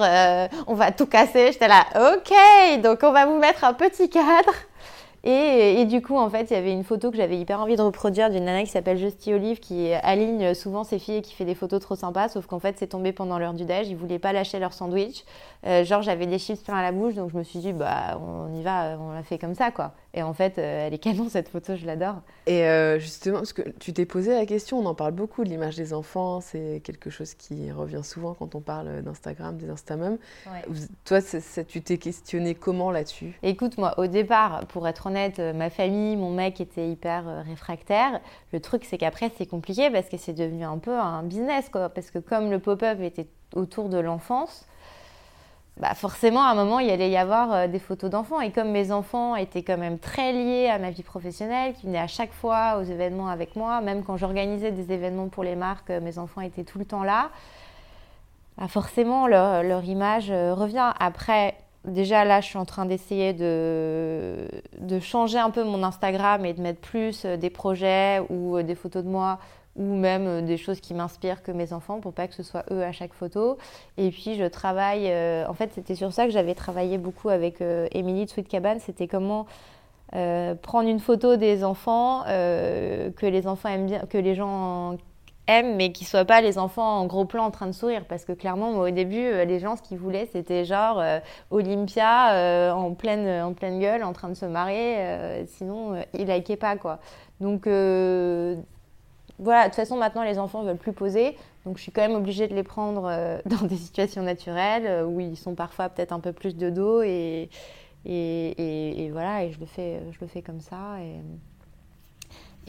on 0.67 0.75
va 0.75 0.93
tout 0.93 1.07
casser. 1.07 1.53
J'étais 1.53 1.69
là, 1.69 1.85
OK, 1.97 2.81
donc 2.83 3.01
on 3.03 3.13
va 3.13 3.27
vous 3.27 3.39
mettre 3.39 3.65
un 3.65 3.75
petit 3.75 4.09
cadre. 4.09 4.55
Et, 5.29 5.85
du 5.87 6.03
coup, 6.03 6.17
en 6.17 6.31
fait, 6.31 6.51
il 6.51 6.55
y 6.55 6.57
avait 6.57 6.73
une 6.73 6.85
photo 6.85 7.11
que 7.11 7.17
j'avais 7.17 7.37
hyper 7.37 7.61
envie 7.61 7.75
de 7.75 7.83
reproduire 7.83 8.31
d'une 8.31 8.45
nana 8.45 8.63
qui 8.63 8.71
s'appelle 8.71 8.97
Justy 8.97 9.35
Olive, 9.35 9.59
qui 9.59 9.93
aligne 9.93 10.55
souvent 10.55 10.85
ses 10.85 11.01
filles 11.01 11.17
et 11.17 11.23
qui 11.23 11.35
fait 11.35 11.45
des 11.45 11.57
photos 11.57 11.81
trop 11.81 11.97
sympas, 11.97 12.29
sauf 12.29 12.47
qu'en 12.47 12.61
fait, 12.61 12.77
c'est 12.79 12.87
tombé 12.87 13.11
pendant 13.11 13.37
l'heure 13.37 13.53
du 13.53 13.65
déj. 13.65 13.89
Ils 13.89 13.97
voulaient 13.97 14.21
pas 14.21 14.33
lâcher 14.33 14.61
leur 14.61 14.73
sandwich. 14.73 15.25
Euh, 15.67 15.85
genre, 15.85 16.01
j'avais 16.01 16.27
des 16.27 16.39
chips 16.39 16.63
plein 16.63 16.77
à 16.77 16.83
la 16.83 16.93
bouche, 16.93 17.15
donc 17.15 17.33
je 17.33 17.37
me 17.39 17.43
suis 17.43 17.59
dit, 17.59 17.73
bah, 17.73 18.21
on 18.25 18.55
y 18.55 18.63
va, 18.63 18.99
on 19.01 19.11
l'a 19.15 19.25
fait 19.25 19.37
comme 19.37 19.55
ça, 19.57 19.73
quoi. 19.73 19.95
Et 20.17 20.23
en 20.23 20.33
fait, 20.33 20.59
elle 20.59 20.95
est 20.95 20.99
canon 20.99 21.29
cette 21.29 21.51
photo, 21.51 21.77
je 21.77 21.87
l'adore. 21.87 22.23
Et 22.47 22.65
justement, 22.99 23.37
parce 23.37 23.53
que 23.53 23.63
tu 23.79 23.93
t'es 23.93 24.07
posé 24.07 24.33
la 24.33 24.47
question, 24.47 24.79
on 24.79 24.87
en 24.87 24.95
parle 24.95 25.13
beaucoup 25.13 25.45
de 25.45 25.51
l'image 25.51 25.77
des 25.77 25.93
enfants, 25.93 26.41
c'est 26.41 26.81
quelque 26.83 27.11
chose 27.11 27.35
qui 27.35 27.71
revient 27.71 28.03
souvent 28.03 28.33
quand 28.33 28.55
on 28.55 28.61
parle 28.61 29.03
d'Instagram, 29.03 29.59
des 29.59 29.69
Instamums. 29.69 30.17
Toi, 31.05 31.19
tu 31.69 31.83
t'es 31.83 31.99
questionné 31.99 32.55
comment 32.55 32.91
là-dessus? 32.91 33.39
Écoute, 33.43 33.77
moi, 33.77 33.95
au 33.99 34.07
départ, 34.07 34.67
pour 34.69 34.89
être 34.89 35.07
honnête, 35.07 35.39
ma 35.39 35.69
famille, 35.69 36.17
mon 36.17 36.31
mec 36.31 36.61
était 36.61 36.89
hyper 36.89 37.45
réfractaire. 37.45 38.21
Le 38.53 38.61
truc, 38.61 38.87
c'est 38.87 38.97
qu'après, 38.97 39.31
c'est 39.37 39.47
compliqué 39.47 39.91
parce 39.91 40.09
que 40.09 40.17
c'est 40.17 40.33
devenu 40.33 40.65
un 40.65 40.79
peu 40.79 40.99
un 40.99 41.23
business, 41.25 41.69
quoi. 41.69 41.91
Parce 41.91 42.11
que 42.11 42.19
comme 42.19 42.51
le 42.51 42.59
pop-up 42.59 43.01
était 43.03 43.29
autour 43.55 43.91
de 43.91 43.99
l'enfance, 43.99 44.67
bah 45.79 45.93
forcément, 45.93 46.43
à 46.43 46.53
un 46.53 46.55
moment, 46.55 46.79
il 46.79 46.89
allait 46.89 47.11
y 47.11 47.19
avoir 47.19 47.53
euh, 47.53 47.67
des 47.67 47.79
photos 47.79 48.09
d'enfants. 48.09 48.41
Et 48.41 48.51
comme 48.51 48.71
mes 48.71 48.93
enfants 48.93 49.37
étaient 49.37 49.63
quand 49.63 49.77
même 49.77 49.99
très 49.99 50.33
liés 50.33 50.69
à 50.69 50.79
ma 50.79 50.91
vie 50.91 51.03
professionnelle, 51.03 51.75
qui 51.75 51.87
venaient 51.87 51.99
à 51.99 52.07
chaque 52.07 52.33
fois 52.33 52.79
aux 52.81 52.83
événements 52.83 53.29
avec 53.29 53.57
moi, 53.57 53.83
même 53.83 54.03
quand 54.03 54.17
j'organisais 54.17 54.73
des 54.73 54.91
événements 54.93 55.29
pour 55.29 55.45
les 55.45 55.55
marques, 55.55 55.91
euh, 55.91 56.01
mes 56.01 56.19
enfants 56.19 56.41
étaient 56.41 56.65
tout 56.65 56.79
le 56.79 56.87
temps 56.87 57.03
là. 57.03 57.31
Bah 58.57 58.69
forcément, 58.69 59.27
leur, 59.27 59.85
image 59.85 60.31
euh, 60.31 60.55
revient. 60.55 60.95
Après, 60.99 61.55
déjà 61.85 62.25
là, 62.25 62.41
je 62.41 62.47
suis 62.47 62.59
en 62.59 62.65
train 62.65 62.87
d'essayer 62.87 63.35
de, 63.35 64.49
de, 64.79 64.99
changer 64.99 65.39
un 65.39 65.51
peu 65.51 65.63
mon 65.63 65.83
Instagram 65.83 66.47
et 66.47 66.55
de 66.55 66.63
mettre 66.63 66.81
plus 66.81 67.27
des 67.27 67.51
projets 67.51 68.23
ou 68.31 68.63
des 68.63 68.75
photos 68.75 69.05
de 69.05 69.11
moi 69.11 69.39
ou 69.77 69.95
même 69.95 70.27
euh, 70.27 70.43
des 70.43 70.57
choses 70.57 70.81
qui 70.81 70.95
m'inspirent 70.95 71.43
que 71.43 71.53
mes 71.53 71.73
enfants 71.73 72.01
pour 72.01 72.13
pas 72.13 72.27
que 72.27 72.35
ce 72.35 72.43
soit 72.43 72.65
eux 72.71 72.83
à 72.83 72.93
chaque 72.93 73.13
photo. 73.13 73.59
Et 73.97 74.11
puis 74.11 74.35
je 74.37 74.45
travaille, 74.45 75.11
euh, 75.11 75.47
en 75.49 75.55
fait 75.55 75.73
c'était 75.75 75.95
sur 75.95 76.13
ça 76.13 76.25
que 76.25 76.31
j'avais 76.31 76.55
travaillé 76.55 76.99
beaucoup 76.99 77.29
avec 77.29 77.61
euh, 77.61 77.87
Émilie 77.93 78.25
de 78.25 78.31
Sweet 78.31 78.49
Cabane, 78.49 78.81
c'était 78.81 79.09
comment 79.09 79.47
prendre 80.63 80.89
une 80.89 81.01
photo 81.01 81.37
des 81.37 81.65
enfants 81.65 82.23
que 82.25 83.27
les 83.27 83.47
enfants 83.47 83.69
aiment 83.69 83.87
bien, 83.87 83.99
que 84.09 84.17
les 84.17 84.35
gens 84.37 84.97
aiment, 85.49 85.75
mais 85.77 85.91
qui 85.91 86.05
soient 86.05 86.25
pas 86.25 86.41
les 86.41 86.59
enfants 86.59 87.01
en 87.01 87.07
gros 87.07 87.25
plan 87.25 87.45
en 87.45 87.51
train 87.51 87.67
de 87.67 87.73
sourire. 87.73 88.05
Parce 88.09 88.25
que 88.25 88.33
clairement, 88.33 88.73
moi, 88.73 88.89
au 88.89 88.91
début, 88.91 89.45
les 89.45 89.59
gens, 89.59 89.77
ce 89.77 89.83
qu'ils 89.83 89.99
voulaient, 89.99 90.29
c'était 90.33 90.65
genre 90.65 91.03
Olympia 91.51 92.73
en, 92.73 92.95
pleine, 92.95 93.43
en 93.43 93.53
pleine 93.53 93.81
gueule, 93.81 94.05
en 94.05 94.13
train 94.13 94.29
de 94.29 94.35
se 94.35 94.47
marrer. 94.47 95.45
sinon, 95.49 96.01
ils 96.15 96.27
likaient 96.27 96.57
pas, 96.57 96.77
quoi. 96.77 97.01
Donc, 97.41 97.67
voilà, 99.39 99.65
de 99.65 99.67
toute 99.67 99.77
façon, 99.77 99.97
maintenant, 99.97 100.23
les 100.23 100.39
enfants 100.39 100.63
ne 100.63 100.69
veulent 100.69 100.77
plus 100.77 100.93
poser. 100.93 101.37
Donc, 101.65 101.77
je 101.77 101.83
suis 101.83 101.93
quand 101.93 102.03
même 102.03 102.15
obligée 102.15 102.49
de 102.49 102.55
les 102.55 102.63
prendre 102.63 103.07
euh, 103.07 103.41
dans 103.47 103.67
des 103.67 103.77
situations 103.77 104.23
naturelles 104.23 104.87
euh, 104.87 105.05
où 105.05 105.21
ils 105.21 105.37
sont 105.37 105.55
parfois 105.55 105.89
peut-être 105.89 106.13
un 106.13 106.21
peu 106.21 106.33
plus 106.33 106.57
de 106.57 106.71
dos. 106.71 107.03
Et, 107.03 107.51
et, 108.05 109.11
voilà, 109.13 109.45
et 109.45 109.53
je 109.53 109.61
le 109.61 109.67
fais, 109.67 110.01
je 110.13 110.19
le 110.21 110.27
fais 110.27 110.43
comme 110.43 110.61
ça. 110.61 110.97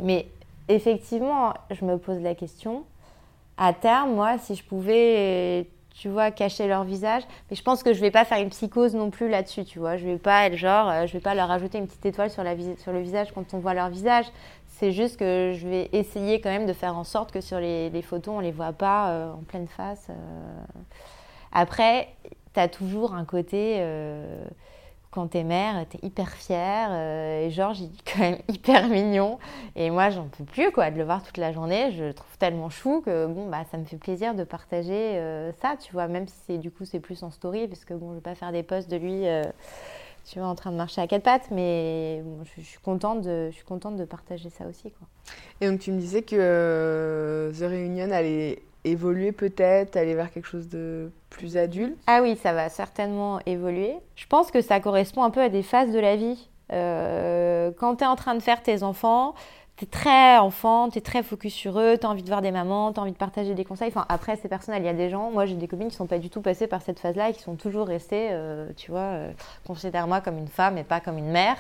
Mais 0.02 0.28
effectivement, 0.68 1.54
je 1.70 1.86
me 1.86 1.98
pose 1.98 2.20
la 2.22 2.36
question. 2.36 2.84
À 3.58 3.74
terme, 3.74 4.14
moi, 4.14 4.38
si 4.38 4.56
je 4.56 4.64
pouvais 4.64 5.68
tu 5.98 6.10
vois, 6.10 6.30
cacher 6.30 6.68
leur 6.68 6.84
visage. 6.84 7.24
Mais 7.50 7.56
je 7.56 7.64
pense 7.64 7.82
que 7.82 7.92
je 7.92 8.00
vais 8.00 8.12
pas 8.12 8.24
faire 8.24 8.40
une 8.40 8.50
psychose 8.50 8.94
non 8.94 9.10
plus 9.10 9.30
là-dessus, 9.30 9.66
tu 9.66 9.80
vois. 9.80 9.98
Je 9.98 10.06
vais 10.06 10.18
pas 10.18 10.46
être 10.46 10.56
genre, 10.56 10.90
euh, 10.90 11.08
je 11.08 11.14
vais 11.14 11.20
pas 11.20 11.34
leur 11.34 11.50
ajouter 11.50 11.80
une 11.80 11.88
petite 11.88 12.06
étoile 12.06 12.30
sur 12.30 12.44
le 12.44 13.00
visage 13.00 13.32
quand 13.34 13.54
on 13.54 13.60
voit 13.60 13.74
leur 13.74 13.90
visage. 13.90 14.26
C'est 14.80 14.92
juste 14.92 15.18
que 15.18 15.54
je 15.56 15.68
vais 15.68 15.90
essayer 15.92 16.40
quand 16.40 16.50
même 16.50 16.66
de 16.66 16.74
faire 16.74 16.96
en 16.96 17.04
sorte 17.04 17.32
que 17.32 17.42
sur 17.42 17.60
les, 17.60 18.02
photos, 18.02 18.36
on 18.36 18.40
les 18.40 18.52
voit 18.52 18.74
pas 18.74 19.10
euh, 19.10 19.34
en 19.34 19.44
pleine 19.44 19.68
face. 19.68 20.08
Euh. 20.10 20.14
Après, 21.52 22.10
tu 22.54 22.60
as 22.60 22.68
toujours 22.68 23.14
un 23.14 23.26
côté 23.26 23.82
quand 25.18 25.28
t'es 25.28 25.44
mère, 25.44 25.84
t'es 25.90 26.00
hyper 26.04 26.30
fière. 26.30 26.90
Euh, 26.92 27.48
et 27.48 27.50
Georges, 27.50 27.80
il 27.80 27.86
est 27.86 28.12
quand 28.14 28.20
même 28.20 28.40
hyper 28.48 28.88
mignon. 28.88 29.40
Et 29.76 29.90
moi, 29.90 30.10
j'en 30.10 30.28
peux 30.28 30.44
plus, 30.44 30.72
quoi, 30.72 30.92
de 30.92 30.98
le 30.98 31.04
voir 31.04 31.24
toute 31.24 31.38
la 31.38 31.52
journée. 31.52 31.92
Je 31.92 32.04
le 32.04 32.14
trouve 32.14 32.38
tellement 32.38 32.70
chou 32.70 33.02
que, 33.06 33.26
bon, 33.26 33.50
bah, 33.50 33.64
ça 33.72 33.78
me 33.78 33.86
fait 33.86 33.98
plaisir 33.98 34.36
de 34.36 34.44
partager 34.44 35.18
euh, 35.18 35.52
ça, 35.62 35.76
tu 35.80 35.92
vois. 35.94 36.08
Même 36.08 36.28
si 36.28 36.60
du 36.60 36.72
coup, 36.72 36.86
c'est 36.86 37.00
plus 37.00 37.24
en 37.24 37.32
story, 37.32 37.68
parce 37.68 37.84
que, 37.86 37.94
bon, 37.94 38.12
je 38.12 38.16
vais 38.16 38.22
pas 38.22 38.36
faire 38.36 38.52
des 38.52 38.64
posts 38.64 38.90
de 38.92 38.98
lui, 38.98 39.28
euh, 39.28 39.44
tu 40.30 40.40
vois, 40.40 40.48
en 40.48 40.56
train 40.56 40.72
de 40.72 40.78
marcher 40.78 41.02
à 41.02 41.08
quatre 41.08 41.24
pattes. 41.24 41.50
Mais 41.52 42.24
je, 42.58 42.62
suis 42.62 42.80
contente 42.80 43.22
de, 43.22 43.50
je 43.50 43.56
suis 43.56 43.66
contente 43.66 43.96
de 43.96 44.06
partager 44.06 44.50
ça 44.50 44.66
aussi, 44.68 44.92
quoi. 44.92 45.08
Et 45.62 45.68
donc, 45.70 45.80
tu 45.80 45.92
me 45.92 46.00
disais 46.00 46.22
que 46.22 47.52
The 47.58 47.62
Reunion 47.62 48.12
allait 48.12 48.62
évoluer 48.84 49.32
peut-être, 49.32 49.96
aller 49.98 50.16
vers 50.16 50.32
quelque 50.32 50.48
chose 50.48 50.70
de 50.70 51.12
plus 51.30 51.58
adulte 51.58 51.98
Ah 52.08 52.22
oui, 52.22 52.38
ça 52.38 52.54
va 52.54 52.70
certainement 52.70 53.40
évoluer. 53.46 53.96
Je 54.16 54.28
pense 54.28 54.52
que 54.52 54.62
ça 54.62 54.80
correspond 54.80 55.24
un 55.24 55.30
peu 55.30 55.42
à 55.42 55.50
des 55.50 55.64
phases 55.64 55.92
de 55.92 56.00
la 56.00 56.16
vie. 56.16 56.50
Euh, 56.74 57.72
quand 57.78 57.98
tu 57.98 58.04
es 58.04 58.08
en 58.08 58.16
train 58.16 58.36
de 58.36 58.42
faire 58.42 58.62
tes 58.62 58.84
enfants, 58.84 59.34
tu 59.78 59.84
es 59.84 59.88
très 59.88 60.38
enfant, 60.38 60.90
tu 60.90 60.98
es 60.98 61.02
très 61.02 61.22
focus 61.22 61.54
sur 61.54 61.80
eux, 61.80 61.98
tu 62.00 62.06
as 62.06 62.10
envie 62.10 62.24
de 62.24 62.28
voir 62.28 62.42
des 62.42 62.52
mamans, 62.52 62.92
tu 62.92 63.00
as 63.00 63.04
envie 63.04 63.12
de 63.12 63.18
partager 63.18 63.54
des 63.54 63.64
conseils. 63.64 63.90
Enfin, 63.90 64.06
après, 64.10 64.36
c'est 64.36 64.48
personnel. 64.48 64.82
Il 64.82 64.86
y 64.88 64.90
a 64.90 64.94
des 64.94 65.10
gens, 65.10 65.30
moi 65.30 65.46
j'ai 65.46 65.54
des 65.54 65.68
copines 65.68 65.90
qui 65.90 65.96
sont 65.96 66.08
pas 66.08 66.18
du 66.18 66.32
tout 66.32 66.42
passées 66.42 66.66
par 66.66 66.82
cette 66.82 67.00
phase-là 67.00 67.30
et 67.30 67.34
qui 67.34 67.42
sont 67.42 67.56
toujours 67.56 67.88
restées, 67.88 68.30
euh, 68.32 68.70
tu 68.76 68.90
vois, 68.90 69.00
euh, 69.00 69.32
considère-moi 69.68 70.22
comme 70.22 70.40
une 70.40 70.48
femme 70.48 70.80
et 70.80 70.84
pas 70.84 71.00
comme 71.00 71.20
une 71.20 71.30
mère. 71.30 71.58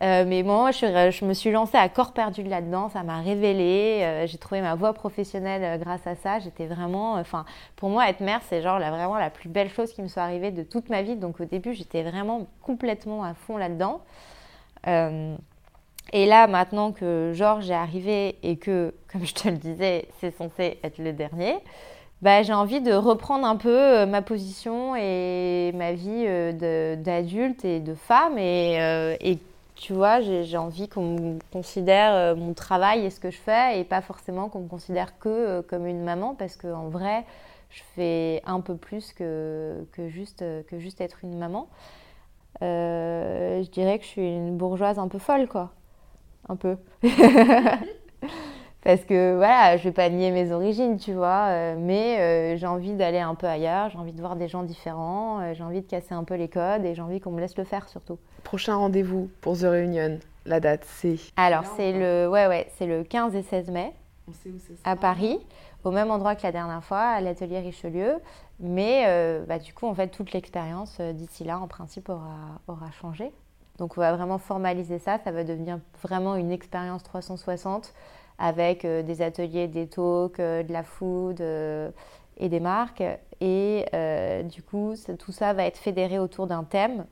Euh, 0.00 0.24
mais 0.26 0.42
moi, 0.42 0.70
je, 0.70 1.24
me 1.24 1.34
suis 1.34 1.52
lancée 1.52 1.76
à 1.76 1.88
corps 1.90 2.12
perdu 2.12 2.42
là-dedans. 2.42 2.88
Ça 2.88 3.02
m'a 3.02 3.20
révélée. 3.20 4.24
J'ai 4.26 4.38
trouvé 4.38 4.60
ma 4.60 4.74
voie 4.74 4.94
professionnelle 4.94 5.78
grâce 5.78 6.04
à 6.06 6.16
ça. 6.16 6.40
J'étais 6.40 6.66
vraiment. 6.66 7.14
Enfin, 7.14 7.44
pour 7.76 7.88
moi, 7.88 8.08
être 8.08 8.20
mère, 8.20 8.40
c'est 8.48 8.62
genre 8.62 8.80
vraiment 8.80 9.16
la 9.16 9.30
plus 9.30 9.48
belle 9.48 9.70
chose 9.70 9.92
qui 9.92 10.02
me 10.02 10.08
soit 10.08 10.22
arrivée 10.22 10.50
de 10.50 10.64
toute 10.64 10.88
ma 10.88 11.02
vie. 11.02 11.14
Donc, 11.14 11.38
au 11.38 11.44
début, 11.44 11.72
j'étais 11.74 12.02
vraiment 12.02 12.48
complètement 12.62 13.22
à 13.22 13.34
fond 13.34 13.58
là-dedans. 13.58 14.00
Et 16.12 16.26
là, 16.26 16.46
maintenant 16.46 16.92
que 16.92 17.32
Georges 17.34 17.70
est 17.70 17.74
arrivé 17.74 18.36
et 18.42 18.56
que, 18.56 18.94
comme 19.12 19.26
je 19.26 19.34
te 19.34 19.48
le 19.48 19.56
disais, 19.56 20.08
c'est 20.20 20.30
censé 20.30 20.78
être 20.82 20.98
le 20.98 21.12
dernier, 21.12 21.56
bah, 22.22 22.42
j'ai 22.42 22.52
envie 22.52 22.80
de 22.80 22.92
reprendre 22.92 23.46
un 23.46 23.56
peu 23.56 24.06
ma 24.06 24.22
position 24.22 24.94
et 24.94 25.72
ma 25.74 25.92
vie 25.92 26.24
d'adulte 26.96 27.64
et 27.64 27.80
de 27.80 27.94
femme 27.94 28.38
et, 28.38 28.76
et 29.20 29.38
tu 29.82 29.94
vois, 29.94 30.20
j'ai 30.20 30.56
envie 30.56 30.88
qu'on 30.88 31.40
considère 31.52 32.14
euh, 32.14 32.36
mon 32.36 32.54
travail 32.54 33.04
et 33.04 33.10
ce 33.10 33.18
que 33.18 33.30
je 33.32 33.36
fais 33.36 33.80
et 33.80 33.84
pas 33.84 34.00
forcément 34.00 34.48
qu'on 34.48 34.60
me 34.60 34.68
considère 34.68 35.18
que 35.18 35.28
euh, 35.28 35.62
comme 35.62 35.88
une 35.88 36.04
maman 36.04 36.36
parce 36.36 36.56
qu'en 36.56 36.88
vrai, 36.88 37.24
je 37.68 37.82
fais 37.96 38.42
un 38.46 38.60
peu 38.60 38.76
plus 38.76 39.12
que, 39.12 39.84
que, 39.90 40.08
juste, 40.08 40.44
que 40.68 40.78
juste 40.78 41.00
être 41.00 41.24
une 41.24 41.36
maman. 41.36 41.68
Euh, 42.62 43.60
je 43.64 43.70
dirais 43.70 43.98
que 43.98 44.04
je 44.04 44.10
suis 44.10 44.22
une 44.22 44.56
bourgeoise 44.56 45.00
un 45.00 45.08
peu 45.08 45.18
folle, 45.18 45.48
quoi. 45.48 45.72
Un 46.48 46.56
peu. 46.56 46.76
Parce 48.84 49.04
que 49.04 49.36
voilà, 49.36 49.76
je 49.76 49.84
vais 49.84 49.92
pas 49.92 50.08
nier 50.08 50.32
mes 50.32 50.50
origines, 50.50 50.96
tu 50.98 51.12
vois, 51.12 51.46
euh, 51.50 51.76
mais 51.78 52.18
euh, 52.18 52.56
j'ai 52.56 52.66
envie 52.66 52.94
d'aller 52.94 53.20
un 53.20 53.36
peu 53.36 53.46
ailleurs, 53.46 53.90
j'ai 53.90 53.98
envie 53.98 54.12
de 54.12 54.20
voir 54.20 54.34
des 54.34 54.48
gens 54.48 54.64
différents, 54.64 55.40
euh, 55.40 55.54
j'ai 55.54 55.62
envie 55.62 55.82
de 55.82 55.86
casser 55.86 56.14
un 56.14 56.24
peu 56.24 56.34
les 56.34 56.48
codes 56.48 56.84
et 56.84 56.92
j'ai 56.96 57.02
envie 57.02 57.20
qu'on 57.20 57.30
me 57.30 57.40
laisse 57.40 57.56
le 57.56 57.62
faire 57.62 57.88
surtout. 57.88 58.18
Prochain 58.42 58.74
rendez-vous 58.74 59.30
pour 59.40 59.56
The 59.56 59.62
Reunion, 59.62 60.18
la 60.46 60.58
date 60.58 60.84
c'est 60.84 61.14
Alors 61.36 61.64
c'est 61.76 61.92
le 61.92 62.28
ouais 62.28 62.48
ouais, 62.48 62.66
c'est 62.76 62.86
le 62.86 63.04
15 63.04 63.36
et 63.36 63.42
16 63.42 63.70
mai. 63.70 63.92
On 64.28 64.32
sait 64.32 64.48
où 64.50 64.58
À 64.82 64.96
Paris, 64.96 65.38
au 65.84 65.92
même 65.92 66.10
endroit 66.10 66.34
que 66.34 66.42
la 66.42 66.52
dernière 66.52 66.82
fois, 66.82 67.02
à 67.02 67.20
l'atelier 67.20 67.60
Richelieu, 67.60 68.14
mais 68.58 69.04
bah, 69.46 69.60
du 69.60 69.72
coup 69.74 69.86
en 69.86 69.94
fait 69.94 70.08
toute 70.08 70.32
l'expérience 70.32 71.00
d'ici 71.00 71.44
là 71.44 71.60
en 71.60 71.68
principe 71.68 72.08
aura 72.08 72.60
aura 72.66 72.90
changé. 72.90 73.32
Donc 73.82 73.98
on 73.98 74.00
va 74.00 74.12
vraiment 74.14 74.38
formaliser 74.38 75.00
ça, 75.00 75.18
ça 75.24 75.32
va 75.32 75.42
devenir 75.42 75.80
vraiment 76.04 76.36
une 76.36 76.52
expérience 76.52 77.02
360 77.02 77.92
avec 78.38 78.84
euh, 78.84 79.02
des 79.02 79.22
ateliers, 79.22 79.66
des 79.66 79.88
talks, 79.88 80.38
euh, 80.38 80.62
de 80.62 80.72
la 80.72 80.84
food 80.84 81.40
euh, 81.40 81.90
et 82.36 82.48
des 82.48 82.60
marques. 82.60 83.02
Et 83.40 83.84
du 84.44 84.62
coup, 84.62 84.94
tout 85.18 85.32
ça 85.32 85.52
va 85.52 85.64
être 85.64 85.78
fédéré 85.78 86.20
autour 86.20 86.46
d'un 86.46 86.62
thème 86.62 87.06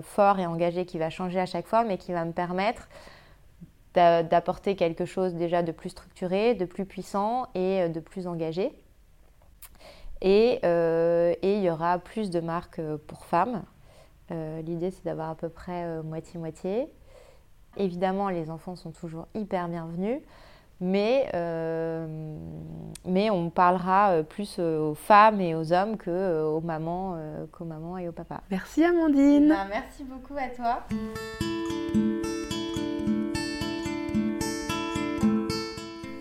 fort 0.00 0.38
et 0.38 0.46
engagé 0.46 0.86
qui 0.86 0.98
va 0.98 1.10
changer 1.10 1.38
à 1.38 1.44
chaque 1.44 1.66
fois, 1.66 1.84
mais 1.84 1.98
qui 1.98 2.14
va 2.14 2.24
me 2.24 2.32
permettre 2.32 2.88
d'apporter 3.92 4.74
quelque 4.74 5.04
chose 5.04 5.34
déjà 5.34 5.62
de 5.62 5.70
plus 5.70 5.90
structuré, 5.90 6.54
de 6.54 6.64
plus 6.64 6.86
puissant 6.86 7.46
et 7.54 7.90
de 7.90 8.00
plus 8.00 8.26
engagé. 8.26 8.72
Et, 10.22 10.60
et 10.62 11.56
il 11.56 11.62
y 11.62 11.68
aura 11.68 11.98
plus 11.98 12.30
de 12.30 12.40
marques 12.40 12.80
pour 13.06 13.26
femmes. 13.26 13.64
L'idée, 14.30 14.90
c'est 14.90 15.04
d'avoir 15.04 15.30
à 15.30 15.34
peu 15.34 15.48
près 15.48 16.02
moitié-moitié. 16.02 16.92
Évidemment, 17.76 18.28
les 18.28 18.50
enfants 18.50 18.76
sont 18.76 18.90
toujours 18.90 19.26
hyper 19.34 19.68
bienvenus. 19.68 20.20
Mais, 20.80 21.28
euh, 21.34 22.06
mais 23.04 23.28
on 23.28 23.50
parlera 23.50 24.12
euh, 24.12 24.22
plus 24.22 24.56
euh, 24.58 24.80
aux 24.80 24.94
femmes 24.94 25.38
et 25.42 25.54
aux 25.54 25.74
hommes 25.74 25.98
qu'aux 25.98 26.62
mamans, 26.62 27.18
qu'aux 27.52 27.66
mamans 27.66 27.98
et 27.98 28.08
aux 28.08 28.12
papas. 28.12 28.40
Merci 28.50 28.82
Amandine. 28.82 29.48
Ben, 29.48 29.66
merci 29.68 30.04
beaucoup 30.04 30.34
à 30.38 30.48
toi. 30.48 30.80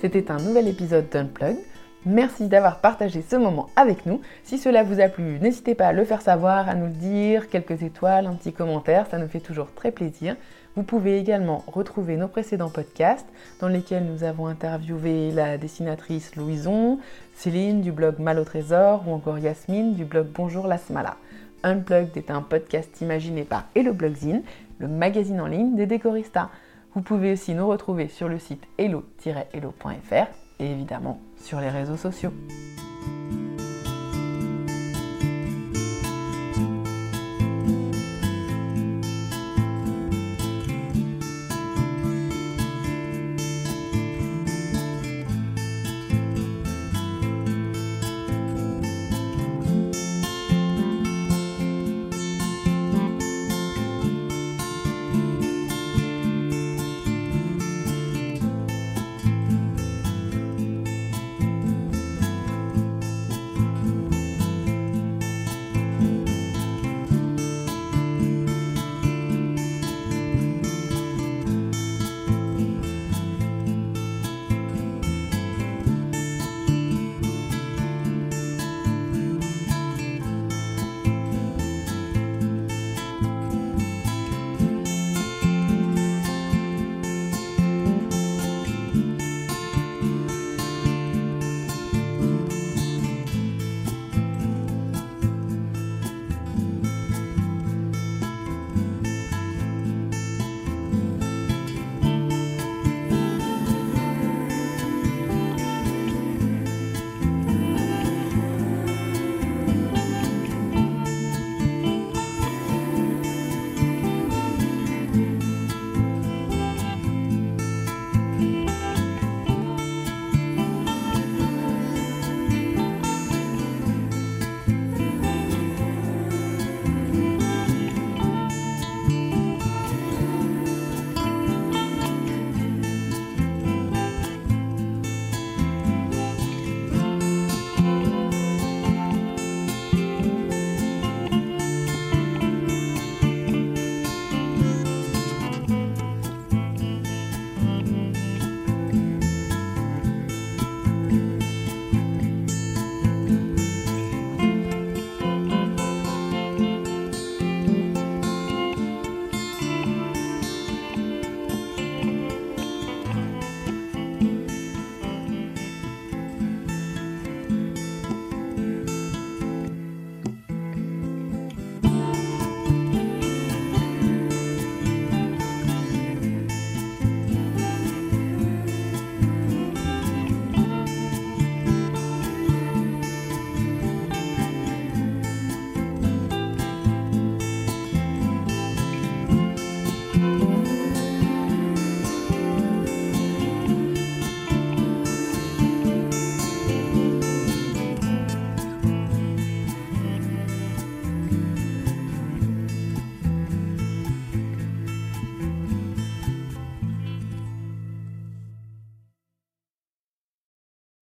C'était 0.01 0.29
un 0.29 0.37
nouvel 0.37 0.67
épisode 0.67 1.07
d'Unplug. 1.09 1.57
Merci 2.05 2.47
d'avoir 2.47 2.79
partagé 2.79 3.21
ce 3.21 3.35
moment 3.35 3.67
avec 3.75 4.05
nous. 4.05 4.21
Si 4.43 4.57
cela 4.57 4.83
vous 4.83 5.01
a 5.01 5.09
plu, 5.09 5.37
n'hésitez 5.41 5.75
pas 5.75 5.87
à 5.87 5.91
le 5.91 6.05
faire 6.05 6.21
savoir, 6.21 6.69
à 6.69 6.75
nous 6.75 6.85
le 6.85 6.91
dire, 6.91 7.49
quelques 7.49 7.83
étoiles, 7.83 8.25
un 8.25 8.35
petit 8.35 8.53
commentaire, 8.53 9.05
ça 9.07 9.17
nous 9.17 9.27
fait 9.27 9.41
toujours 9.41 9.73
très 9.73 9.91
plaisir. 9.91 10.37
Vous 10.77 10.83
pouvez 10.83 11.19
également 11.19 11.61
retrouver 11.67 12.15
nos 12.15 12.29
précédents 12.29 12.69
podcasts 12.69 13.27
dans 13.59 13.67
lesquels 13.67 14.05
nous 14.05 14.23
avons 14.23 14.47
interviewé 14.47 15.31
la 15.31 15.57
dessinatrice 15.57 16.37
Louison, 16.37 16.99
Céline 17.35 17.81
du 17.81 17.91
blog 17.91 18.19
Mal 18.19 18.39
au 18.39 18.45
Trésor 18.45 19.03
ou 19.05 19.11
encore 19.11 19.37
Yasmine 19.37 19.93
du 19.93 20.05
blog 20.05 20.27
Bonjour 20.33 20.67
la 20.67 20.77
Smala. 20.77 21.17
Unplugged 21.63 22.15
est 22.15 22.31
un 22.31 22.41
podcast 22.41 23.01
imaginé 23.01 23.43
par 23.43 23.65
Hello 23.75 23.91
Blogzine, 23.91 24.43
le 24.77 24.87
magazine 24.87 25.41
en 25.41 25.47
ligne 25.47 25.75
des 25.75 25.85
décoristas. 25.85 26.49
Vous 26.95 27.01
pouvez 27.01 27.33
aussi 27.33 27.53
nous 27.53 27.67
retrouver 27.67 28.07
sur 28.07 28.29
le 28.29 28.39
site 28.39 28.63
hello-hello.fr 28.77 30.48
et 30.59 30.71
évidemment 30.71 31.19
sur 31.41 31.59
les 31.59 31.69
réseaux 31.69 31.97
sociaux. 31.97 32.33